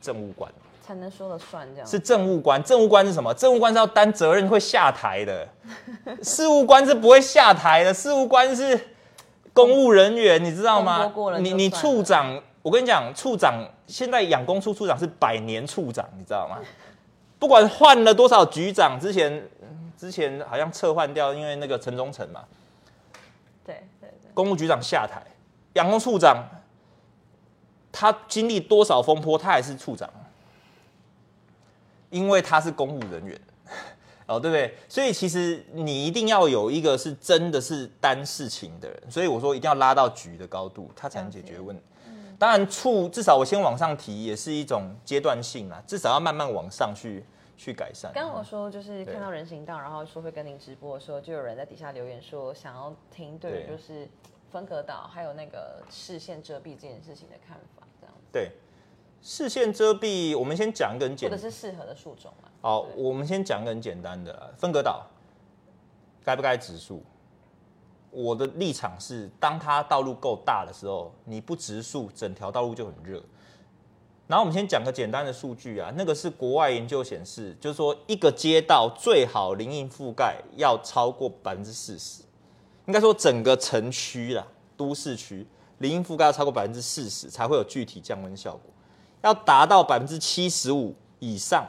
[0.00, 0.52] 政务官，
[0.88, 1.86] 才能说了算这样。
[1.86, 2.62] 是政务官。
[2.64, 3.34] 政务官是什么？
[3.34, 5.46] 政务官是要担责任，会下台的。
[6.24, 8.88] 事务官是不会下台的，事务官是
[9.52, 16.58] 公务人员，你知道风吗你你处长，我跟你讲，处长现在养工处处长是百年处长，你知道吗？
[17.38, 19.46] 不管换了多少局长，之前
[19.98, 22.44] 之前好像撤换掉，因为那个陈忠诚嘛，
[23.66, 25.22] 对对对，公务局长下台，
[25.74, 26.48] 养工处长
[27.92, 30.08] 他经历多少风波，他还是处长，
[32.10, 33.40] 因为他是公务人员，
[34.26, 34.74] 哦，对不对？
[34.88, 41.82] 所以其实你一定要有一个是真的是担事情的人，所以我说一定要拉到局的高度，他才能解决问题。
[42.38, 47.24] 当然，处至少我先往上提，也是一种阶段性啊，至少要慢慢往上去
[47.56, 48.12] 去改善。
[48.14, 54.08] 刚刚我说就是看到人行道，然后说会跟您直播的时候，就有人在底下留言说想要听对于对就是
[54.52, 58.52] 分隔岛还有那个视线遮蔽这件事情的看法，这样子，对，
[59.20, 62.46] 视线遮蔽，我们先讲一个很简单或简者是适合的树种啊。
[62.60, 65.06] 好，我们先讲个很简单的，分隔岛
[66.24, 67.02] 该不该植树？
[68.10, 73.22] 我的立场是，当它道路够大的时候，你不植树，整条道路就很热。
[74.26, 82.22] 然后我们先讲个简单的数据啊，那个是国外研究显示，就是说一个街道最好林荫覆盖要超过百分之四十，
[82.86, 85.46] 应该说整个城区啦，都市区
[85.78, 88.62] 林荫覆盖要超过百分之四十，才会有具体降温效果。
[89.22, 91.66] 要达到百分之七十五以上，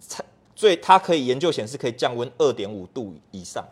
[0.00, 3.64] 才最它可以研究显示可以降温二点五度以上。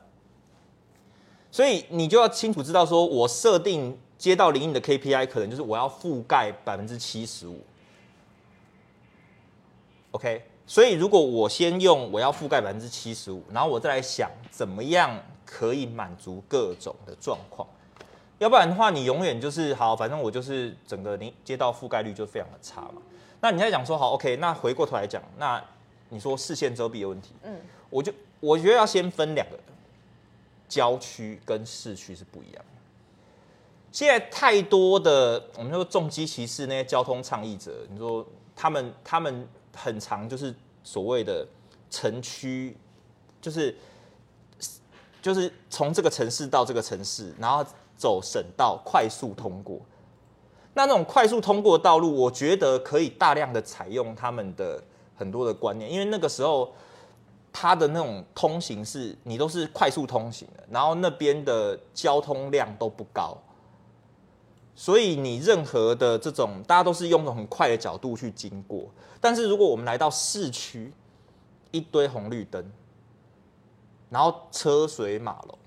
[1.51, 7.59] 所以你就要清楚知道，说我设定接到林荫的 KPI 可能就是我要覆盖百分之七十五。
[10.13, 17.67] OK，所以如果我先用我要覆盖百分之七十五，然后我再来想怎么样可以满足各种的状况，
[18.41, 23.03] 要不然的话，你永远就是好，反正我就是整个你街道覆盖率就非常的差嘛。
[23.43, 25.63] 那你在讲说好，OK，那回过头来讲，那
[26.09, 27.55] 你说视线遮蔽的问题，嗯，
[27.91, 29.59] 我就我觉得要先分两个，
[30.71, 32.81] 郊区跟市区是不一样的。
[33.93, 38.27] 现在太多的我们说重机骑士那些交通倡议者，你说
[38.57, 41.47] 他们他们很常就是所谓的
[41.91, 42.75] 城区，
[43.43, 43.77] 就是
[45.21, 47.63] 就是从这个城市到这个城市，然后
[48.01, 49.79] 走省道快速通过。
[50.73, 54.83] 那那种快速通过道路，我觉得可以大量的采用他们的
[55.15, 56.73] 很多的观念，因为那个时候
[57.53, 63.37] 它的那种通行是你都是快速通行的，然后那边的交通量都不高，
[64.75, 68.89] 所以你任何的这种大家都是用很快的角度去经过。
[69.21, 70.91] 但是如果我们来到市区，
[71.73, 72.65] 一堆红绿灯，
[74.09, 75.59] 然后车水马龙。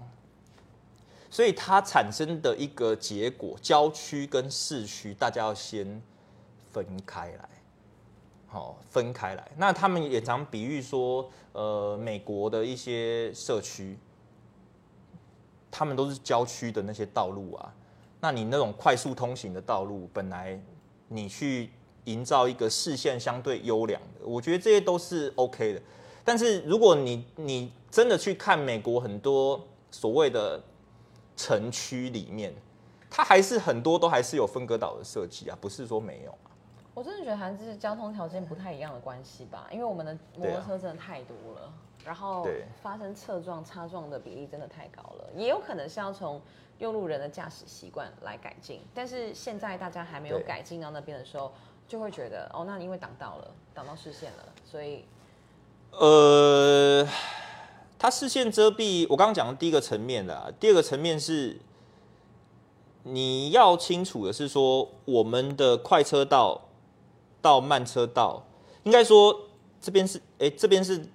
[1.34, 6.00] 所以它产生的一个结果，郊区跟市区，大家要先
[6.72, 7.50] 分开来，
[8.46, 9.52] 好，分开来。
[9.58, 13.98] 那他们也常比喻说，呃，美国的一些社区，
[15.72, 17.74] 他们都是郊区的那些道路啊。
[18.22, 20.62] 那你那种快速通行的道路，本来
[21.08, 21.72] 你去
[22.04, 25.82] 营造一个视线相对优良的，我觉得这些都是 OK 的。
[26.24, 30.62] 但是如果你你真的去看美国很多所谓的
[31.36, 32.54] 城区里面，
[33.10, 36.52] 它还是很多都还是有分隔岛的设计啊，不是说没有啊。
[36.94, 41.74] 我真的觉得还是交通条件不太一样的关系吧，因为我们的摩托车真的太多了，
[42.06, 42.48] 然后
[42.82, 46.40] 发生侧撞、擦撞的比例真的太高了，也有可能是要从
[46.78, 51.52] 用路人的驾驶习惯来改进，但是现在大家还没有改进到那边的时候，
[51.88, 55.06] 就会觉得哦，那你因为挡到了，挡到视线了，所以
[55.92, 57.08] 呃，
[58.04, 61.58] 它视线遮蔽，我刚刚讲的第一个层面啦，第二个层面是
[63.04, 66.60] 你要清楚的是说，我们的快车道
[67.42, 68.46] 到慢车道，
[68.84, 69.34] 应该说
[69.80, 71.08] 这边是，哎、这边是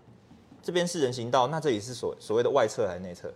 [0.63, 3.31] 这边是人行道，那这里是所所谓的外侧还是内侧？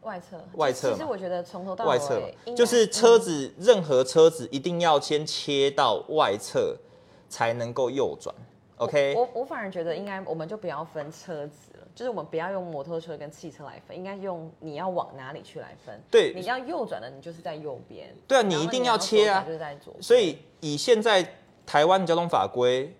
[0.00, 2.18] 外侧外侧其实我觉得从头到尾外侧
[2.56, 6.74] 就是车嗯子，任何车子一定要先切到外侧
[7.28, 8.34] 才能够右转。
[8.78, 11.69] OK，我我反而觉得应该，我们就不要分车子了，
[12.00, 16.00] 就是我们不要用摩托车跟汽车来分，应该用你要往哪里去来分。
[16.10, 18.08] 对你要右转的，你就是在右边。
[18.26, 19.94] 对啊你一定要切啊就是在左。
[20.00, 21.34] 所以以现在
[21.66, 22.96] 台湾交通法规，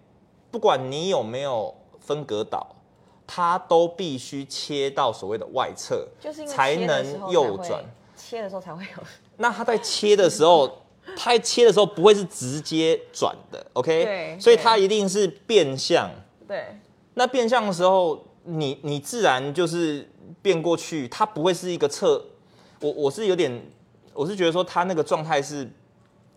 [0.51, 2.77] 不管你有没有分隔岛，
[3.27, 7.83] 它都必须切到所谓的外侧，就是因为才能右转。
[8.15, 9.03] 切的时候才会有。
[9.39, 10.71] 那它在切的时候，
[11.17, 14.05] 它在切的时候不会是直接转的，OK？
[14.05, 16.11] 对所以对它一定是变向。
[16.47, 16.79] 对，
[17.15, 20.09] 那变向的时候，你你自然就是
[20.41, 22.25] 变过去，它不会是一个侧。
[22.81, 23.63] 我我是有点，
[24.15, 25.71] 我是觉得说它那个状态是，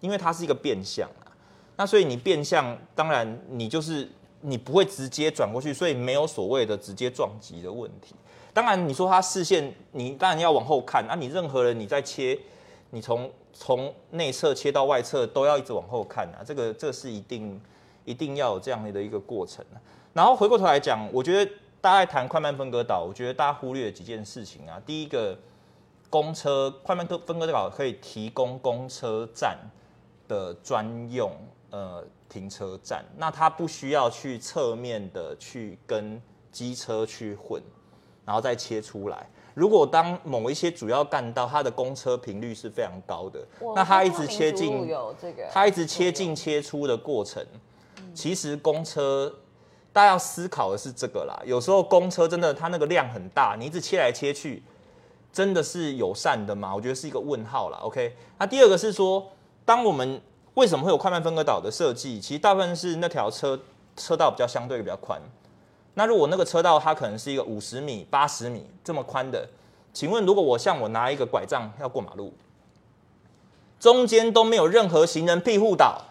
[0.01, 1.31] 因为它是一个变向啊，
[1.77, 4.09] 那所以你变向，当然你就是
[4.41, 8.13] 你不会直接转过去，所以没有所谓的直接撞击的问题。
[8.53, 12.37] 当然你说它视线，你当然要往后看，啊，你任何人你在切，
[12.89, 17.59] 你从从内侧切到外侧都要一直往后看啊，这个这是一定
[18.03, 19.63] 一定要有这样的一个过程。
[20.13, 21.51] 然后回过头来讲，我觉得
[21.83, 24.81] 大家在谈快慢分割岛，我觉得大家忽略了几件事情啊。
[24.85, 25.37] 第一个，
[26.09, 29.59] 公车快慢分割岛可以提供公车站
[30.25, 31.29] 的专用
[31.71, 36.21] 呃停车站，那它不需要去侧面的去跟
[36.53, 37.61] 机车去混，
[38.23, 39.29] 然后再切出来。
[39.53, 44.89] 如果当某一些主要干道，它的公车频率是非常高的，那它一直切进
[45.51, 47.45] 它一直切进切出的过程，
[48.13, 49.35] 其实公车
[49.93, 51.39] 大家要思考的是这个啦。
[51.45, 54.61] 有时候公车真的它那个量很大，你一直切来切去，
[55.31, 56.75] 真的是友善的吗？
[56.75, 57.77] 我觉得是一个问号啦。
[57.83, 59.31] OK，那第二个是说，
[59.63, 60.19] 当我们
[60.55, 62.19] 为什么会有快慢分隔岛的设计？
[62.19, 63.59] 其实大部分是那条车
[63.95, 65.21] 车道比较相对比较宽。
[65.93, 69.47] 那如果那个车道它可能是一个五十米、八十米这么宽的，
[69.93, 72.33] 请问如果我像我拿一个拐杖要过马路，
[73.79, 76.01] 中间都没有任何行人庇护岛，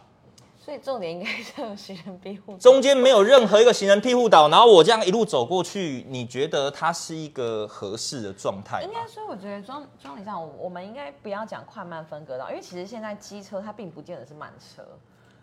[0.64, 2.56] 所以重点应该是有行人庇护。
[2.56, 9.04] 中间没有任何一个行人庇护岛，然后我这样一路走过去，你觉得它是一个合适的状态吗应该？
[9.08, 14.86] 说，我觉得庄庄理上，我我们应该不要讲快慢分隔岛，因为其实现在机车它并不见得是慢车，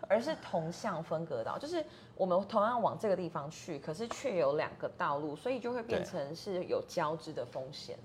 [0.08, 1.84] 而是同向分隔岛，就是
[2.16, 7.98] 我们同样往这个地方去，可是却有两个道路，所以就会变成是有交织的风险。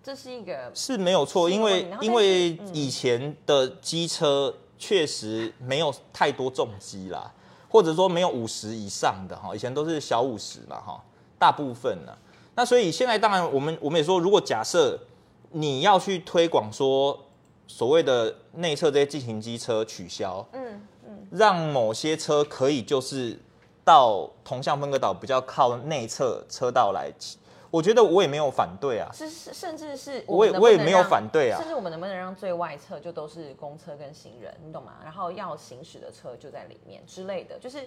[0.00, 7.32] 这是一个是没有错，因为因为以前的机车确实没有太多重机啦，
[7.68, 11.02] 或者说没有五十以上的哈，以前都是小五十嘛哈，
[11.38, 12.12] 大部分呢。
[12.54, 14.98] 那所以现在当然我们我们也说，如果假设
[15.52, 17.18] 你要去推广说
[17.66, 23.38] 所谓的内侧这些进行机车取消，嗯嗯，让某些车可以就是
[23.84, 27.38] 到同向分隔岛比较靠内侧车道来骑，
[27.76, 29.10] 我觉得我也没有反对啊。
[29.12, 34.94] 是是，甚至是我也我也没有反对啊甚至我们能不能让最外侧就都是公车跟行人，你懂吗？
[35.04, 37.86] 然后要行驶的车就在里面之类的，就是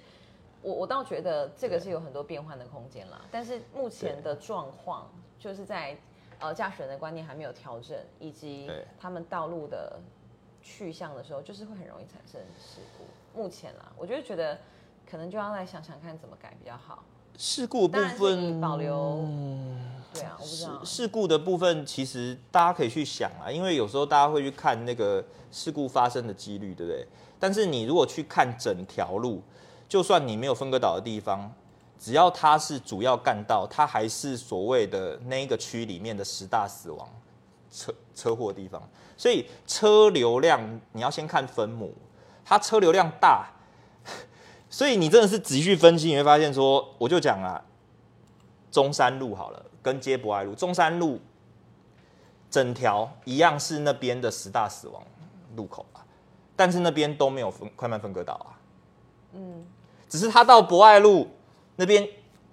[0.62, 3.22] 我我倒觉得这个是有很多变换的空间啦。
[3.32, 5.98] 但是目前的状况就是在
[6.38, 8.70] 呃驾驶人的观念还没有调整，以及
[9.00, 10.00] 他们道路的
[10.62, 13.06] 去向的时候，就是会很容易产生事故。
[13.42, 14.56] 目前啦，我就觉得
[15.10, 17.04] 可能就要来想想看怎么改比较好。
[17.40, 19.26] 事故的部分，保留，
[20.14, 20.84] 对啊，我不知事道。
[20.84, 27.08] 事故的部分，其实大家可以去想啊，因为有时候大家会去看那个事故发生的几率，对不对？
[27.40, 29.42] 但是你如果去看整条路，
[29.88, 31.50] 就算你没有分割岛的地方，
[31.98, 37.08] 只要它是主要干道，它还是所谓的那一个区里面的十大死亡
[37.72, 38.84] 车车祸地方。
[39.16, 40.60] 所以车流量
[40.92, 41.94] 你要先看分母，
[42.44, 43.48] 它车流量大，
[44.70, 47.62] 所以你真的是仔细分析，你会发现说，我就讲啊，
[48.72, 51.20] 中山路好了，跟接博爱路，中山路
[52.52, 55.02] 整条一样是那边的十大死亡
[55.56, 56.06] 路口啊，
[56.56, 58.54] 但是那边都没有分快慢分隔岛啊，
[59.34, 59.66] 嗯，
[60.08, 61.28] 只是它到博爱路
[61.76, 62.08] 那边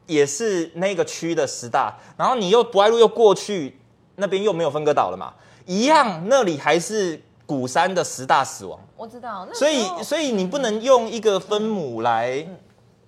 [0.06, 3.78] 也是那个区的十大，然后你又博爱路又过去
[4.16, 5.34] 那边又没有分隔岛了嘛，
[5.66, 8.78] 一样那里还是鼓山的十大死亡。
[8.96, 12.44] 我知道，那所以所以你不能用一个分母来、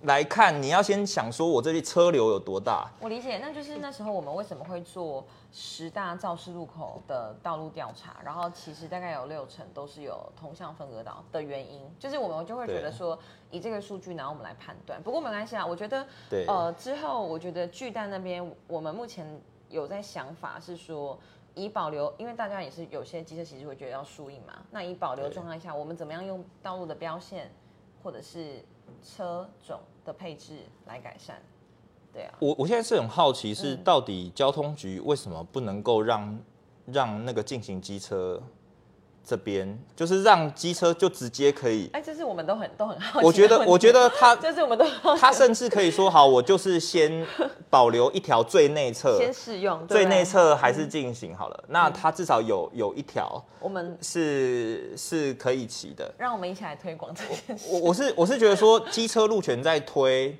[0.03, 2.89] 来看，你要先想说我这里车流有多大。
[3.01, 13.19] 我理解，那就是那时候我们为什么会做十大肇事路口的道路调查，然后其实大概有六成都是有同向分隔岛的原因，就是我们就会觉得说
[13.51, 15.01] 以这个数据，然后我们来判断。
[15.03, 19.27] 不过没关系啊，我觉得对呃之后我觉得巨蛋那边我们目前
[19.67, 21.19] 有在想法是说。
[21.63, 27.51] 以保留，因为大家也是有些机车其实会觉得要输赢嘛，那以保留状态下，我们怎么样用道路的标线
[28.01, 28.63] 或者是
[29.03, 31.35] 车种的配置来改善？
[32.11, 33.83] 对啊，我我现在是很好奇，是嗯。
[33.83, 36.39] 到底交通局为什么不能够让
[36.85, 38.41] 让那个进行机车
[39.29, 41.87] 这边，就是让机车就直接可以？
[41.93, 44.85] 哎，这是我们都很都很好奇我觉得我觉得他这是我们都
[45.17, 47.23] 他甚至可以说好，我就是先
[47.69, 51.63] 保留一条最内侧，先试用，最内侧还是进行好了。
[51.67, 56.11] 那他至少有有一条我们是是可以骑的。
[56.17, 57.67] 让我们一起来推广这件事。
[57.69, 60.35] 我我是我是觉得说机车路权在推，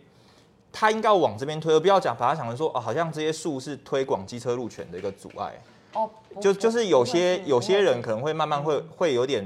[0.74, 5.54] 他应该往这边推，而不要讲把它想成说哦，好像这些树是推广机车路权的一个阻碍。
[5.92, 9.46] 哦，不就就是有些有些人可能会慢慢会会有点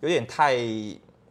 [0.00, 0.56] 有点太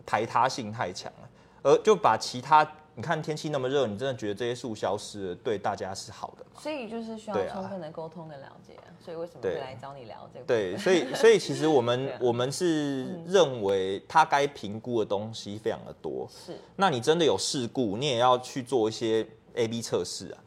[0.06, 1.30] 排他性太强了，
[1.64, 6.60] 而就把其他你看天气那么热，你真的觉得这些树消失了，对大家是好的吗？
[6.60, 8.74] 所以就是需要充分的沟通跟了解，
[9.04, 10.46] 所以为什么会来找你聊这个？
[10.46, 16.28] 对，所以所以其实我们 啊我们是认为他该评估的东西非常的多。
[16.30, 19.26] 是那你真的有事故，你也要去做一些
[19.56, 20.44] A B 测试啊。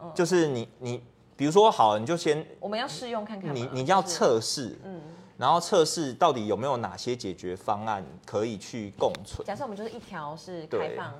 [0.00, 1.02] 嗯就是你你
[1.42, 3.52] 比如说好，你就先我们要试用看看。
[3.52, 5.00] 你你要就是，测试，嗯，
[5.36, 9.44] 然后测试到底有没有哪些解决方案可以去共存。
[9.44, 11.14] 假设我们就是一条是对开放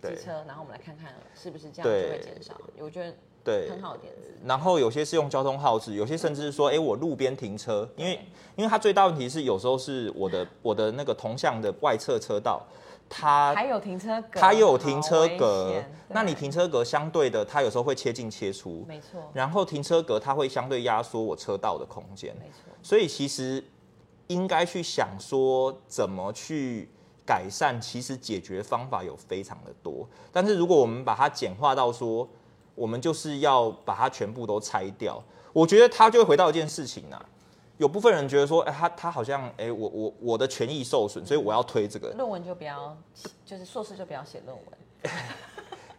[0.00, 2.54] 对机车，然后我们来看看是不是这样就会减少。
[2.78, 3.14] 我觉得
[3.44, 4.32] 对，很好的点子。
[4.46, 8.18] 然后有些是用交通号志，有些甚至是说，哎，我路边停车，因为
[8.56, 12.64] 因为它最大问题是有时候是我的我的那个同向的外侧车道，
[13.08, 23.64] 它还有停车格，它又有停车格，那你停车格相对的，它有时候会切进切出，没错，然后停车格它会相对压缩我车道的空间，没错，所以其实
[24.26, 26.88] 应该去想说怎么去
[27.24, 32.28] 改善，其实解决方法有非常的多，但是如果我们把它简化到说，
[32.74, 37.24] 我们就是要把它全部都拆掉，我觉得它就会回到一件事情啊。
[37.78, 42.10] 有部分人觉得说，哎、他他好像，哎、我我我的权益受损，所以我要推这个。
[42.12, 42.96] 论文就不要，
[43.44, 45.12] 就是硕士就不要写论文。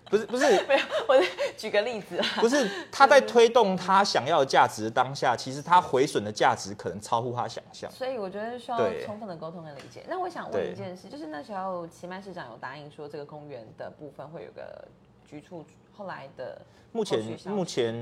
[0.09, 1.25] 不是不是 没有，我再
[1.57, 2.25] 举个例子啊。
[2.39, 7.91] 不是，他在推动他想要的价值的当下，其实他毁损的价值可能超乎他想象。
[7.91, 10.05] 所以我觉得需要充分的沟通跟理解。
[10.07, 14.87] 那我想问一件事，就是那时候奇迈市长有答应说，这个公园的部分会有个
[15.25, 16.61] 局处，后来的
[16.93, 17.93] 目前目前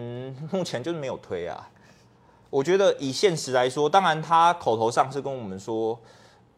[0.52, 1.68] 目前就是没有推啊。
[2.56, 6.00] 我觉得以现实来说，当然他口头上是跟我们说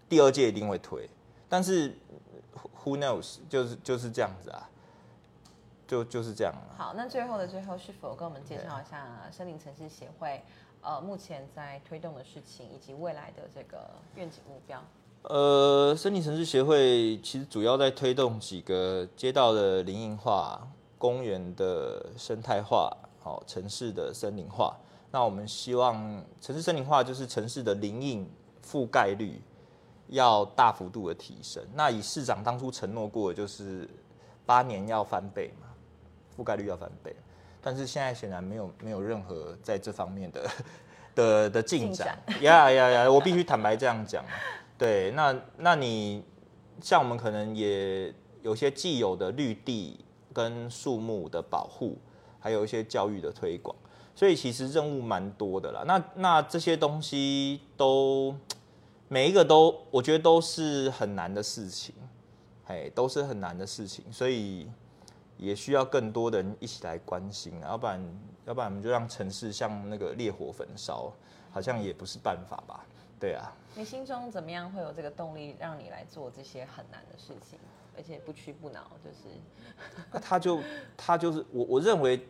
[0.08, 1.10] 第二届一定会推，
[1.50, 1.98] 但是
[2.84, 4.70] who knows 就是就是这样子啊，
[5.88, 6.70] 就就是这样啊。
[6.78, 10.44] 好，那最后的最后，是否跟我们介绍一下森林城市协会
[10.84, 14.80] 呃目前在推动的事情，以及未来的这个愿景目标？
[15.24, 20.62] 呃，森林城市协会其实主要在推动几个街道的林荫化、
[21.00, 24.78] 公园的生态化、好、城市的森林化。
[25.12, 28.30] 那我们希望城市森林化就是城市的林荫
[28.66, 29.42] 覆盖率
[30.10, 31.64] 要大幅度的提升。
[31.74, 33.90] 那以市长当初承诺过的，就是
[34.46, 35.68] 八年要翻倍嘛，
[36.38, 37.16] 覆盖率要翻倍，
[37.62, 40.50] 但是现在显然没有没有任何在这方面的
[41.16, 42.18] 的的进展。
[42.42, 43.10] 呀呀呀！
[43.10, 44.24] 我必须坦白这样讲。
[44.78, 46.24] 对，那那你
[46.82, 50.00] 像我们可能也有些既有的绿地
[50.32, 51.98] 跟树木的保护，
[52.40, 53.76] 还有一些教育的推广，
[54.18, 55.84] 所以其实任务蛮多的啦。
[55.86, 58.36] 那那这些东西都
[59.08, 61.94] 每一个都，我觉得都是很难的事情，
[62.66, 64.68] 哎，都是很难的事情，所以
[65.38, 68.02] 也需要更多的人一起来关心，要不然
[68.48, 71.14] 要不然我们就让城市像那个烈火焚烧，
[71.52, 72.84] 好像也不是办法吧。
[73.20, 77.60] 对啊，你心中怎么样会有这个动力让你来做这些很难的事情，
[77.96, 78.82] 而且不屈不挠？
[79.04, 79.36] 就是，
[80.12, 80.60] 那他就
[80.98, 82.28] 他就是我我认为，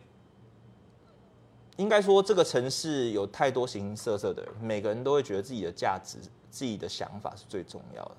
[1.78, 6.18] 应该说这个城市有太多形形色色的人，每个人都会觉得自己的价值、
[6.50, 8.16] 自己的想法是最重要的。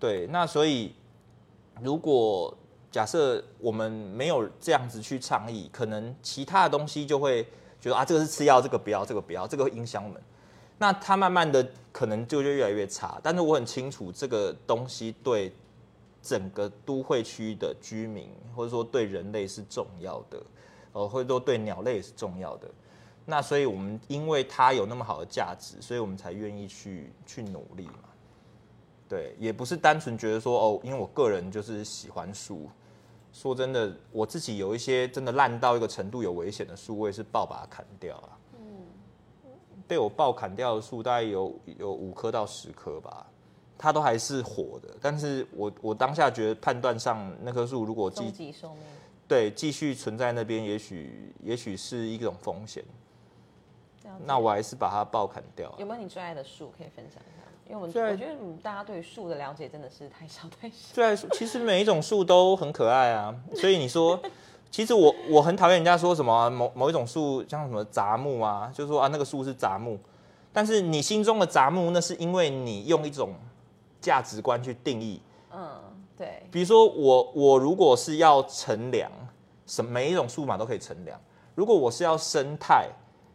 [0.00, 0.92] 对，那所以
[1.80, 2.52] 如果
[2.90, 7.44] 假设我们没有这样子去倡议，可能其他的东西就会
[7.80, 10.20] 觉得啊，这个是吃药，这个不要，这个不要，这个会影响我们。
[10.78, 15.52] 那它慢慢的可能就就越来越差，但是我很清楚这个东西对
[16.20, 20.42] 整个都会区的居民，或者说对人类是重要的，
[20.92, 22.68] 呃，或者说对鸟类也是重要的。
[23.30, 28.08] 那所以我们因为它有那么好的价值，所以我们才愿意去去努力嘛。
[29.06, 32.70] 对，也不是单纯觉得说哦，因为我个人就是喜欢树。
[33.30, 38.32] 说真的，我自己有一些真的烂到一个程度有危险的树，我也是爆把它砍掉啊。
[39.86, 43.26] 被我爆砍掉的树大概有有五棵到十棵吧，
[43.76, 44.88] 它都还是活的。
[45.02, 48.82] 但是我我当下觉得判断上那棵树如果继寿命
[49.28, 52.82] 对继续存在那边，也许也许是一种风险。
[54.24, 55.72] 那我还是把它爆砍掉。
[55.78, 57.44] 有没有你最爱的树可以分享一下？
[57.66, 60.76] 因为我们我觉得大家对树的了解真的是太少 太少。
[60.92, 64.20] 最爱树其实每一种树都很可爱啊， 所以你说。
[64.70, 69.98] 其实我我很讨厌人家说什么某某一种树像什么杂木啊，就是说啊那个树是杂木，
[70.52, 73.32] 但是你心中的杂木那是因为你用一种
[73.98, 75.22] 价值观去定义。
[75.50, 75.80] 嗯，
[76.18, 76.42] 对。
[76.52, 79.10] 比如说我我如果是要乘凉，
[79.66, 81.18] 什每一种树嘛都可以乘凉。
[81.54, 82.88] 如果我是要生态，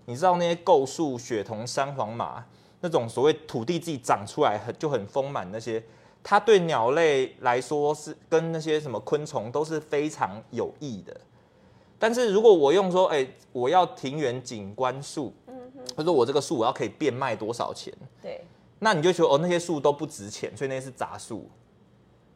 [0.05, 2.45] 你知道那些构树、血桐、山黄马
[2.81, 5.83] 那种所谓土地自己长出来很就很丰满那些。
[6.25, 11.13] 它对鸟类来说是跟那些什么昆虫都是非常有益的，
[11.99, 15.53] 但是如果我用说，哎，我要庭园景观树，嗯
[15.97, 17.93] 或者我这个树我要可以变卖多少钱？
[18.21, 18.41] 对，
[18.79, 21.49] 那你就觉得哦那些树都不值钱，所以那些是杂树。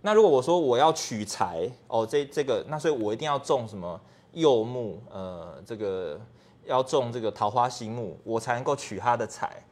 [0.02, 3.98] 那如果我说我要取材，哦这这个，那所以我一定要种什么
[4.34, 6.20] 柚木，呃，这个
[6.68, 9.64] 要种这个桃花心木，我才能够取它的财。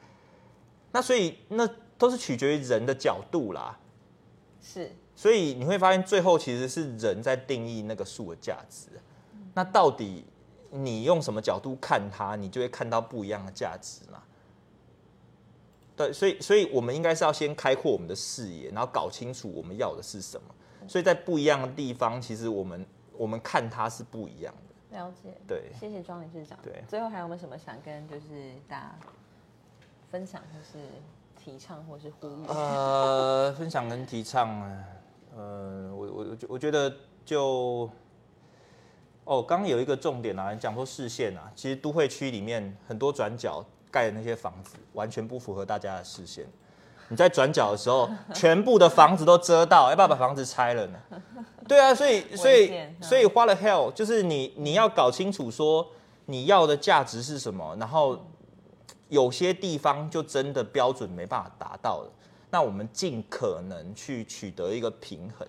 [0.92, 1.68] 那所以那
[1.98, 3.78] 都是取决于人的角度啦。
[4.62, 8.88] 是，所以你会发现，最后其实是人在定义那个树的价值。
[9.54, 10.26] 那到底
[10.72, 14.24] 你用什么角度看它，你就会看到不一样的价值嘛？
[15.96, 20.48] 对，所以，所以我们应该是要先开阔我们的视野，然后搞清楚我们要的是什么。
[20.90, 22.86] 所以在不一样的地方，其实我们
[23.18, 24.75] 我们看它是不一样的。
[24.96, 26.58] 了解，对，谢谢庄理事长。
[26.64, 28.96] 对，最后还有没有什么想跟就是大家
[30.10, 30.80] 分享，或是？
[31.38, 32.48] 提倡或是呼吁？
[32.48, 34.84] 呃，分享跟提倡啊，
[35.36, 36.92] 呃，我我我我觉得
[37.24, 37.88] 就，
[39.26, 46.48] 哦，刚刚有一个重点啊，讲说视线啊，其实都会区里面很多转角盖的那些房子，完全不符合大家的视线。
[47.10, 51.00] 你在转角的时候，全部的房子都遮到，要不要把房子拆了呢？
[51.68, 55.88] 对啊，所以所以所以花了 hell，就是你你要搞清楚说
[56.26, 58.20] 你要的价值是什么，然后。
[59.10, 62.12] 有些地方就真的标准没办法达到了，
[62.50, 65.48] 那我们尽可能去取得一个平衡，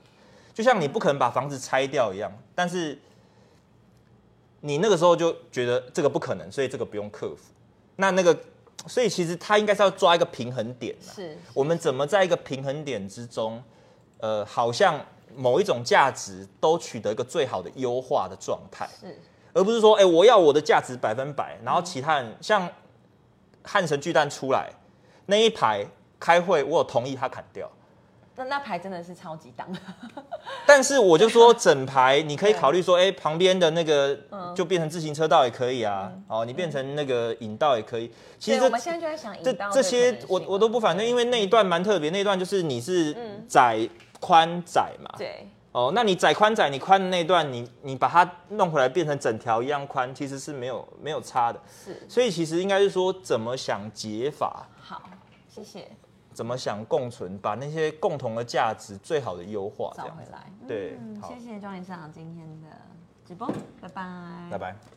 [0.52, 2.96] 就像你不可能把房子拆掉一样，但是
[4.60, 7.50] 你那个时候就觉得这个不可能，所以这个不用克服。
[7.96, 8.38] 那那个，
[8.86, 13.60] 所以其实他应该是要抓一个平衡点是，我们怎么在一个平衡点之中，
[14.18, 15.00] 呃，好像
[15.36, 19.20] 某一种价值都取得一个最好的优化的状态，是，
[19.52, 22.68] 而不是说，哎，我要我的价值百分百，然后其他人像。
[23.68, 24.70] 汉神巨蛋出来
[25.26, 25.84] 那一排
[26.20, 27.68] 开会，我有同意他砍掉。
[28.36, 29.66] 那那排真的是超级挡。
[30.64, 34.16] 但是我就说整排你可以考虑说，哎，旁边的那个
[34.54, 36.12] 就变成自行车道也可以啊。
[36.28, 38.12] 哦，你变成那个引道也可以。
[38.38, 42.10] 其实我们现在就在想，这这些我我都不反对，因为那一段蛮特别。
[42.10, 43.16] 那一段就是你是
[43.48, 43.88] 窄
[44.26, 45.10] 宽窄嘛。
[45.16, 45.48] 对。
[45.72, 51.60] 哦，那你窄宽窄，你宽的那段，你你把它弄回来变成整条一样宽，其实是没有没有差的。
[51.68, 54.66] 是，所以其实应该是说怎么想解法。
[54.80, 55.02] 好，
[55.46, 55.86] 谢谢。
[56.32, 59.92] 怎么想共存，把那些共同的价值最好的优化。
[59.94, 60.50] 找回来。
[60.66, 62.68] 对谢谢庄理事长今天的
[63.26, 63.46] 直播，
[63.80, 64.02] 拜拜，
[64.52, 64.95] 拜拜。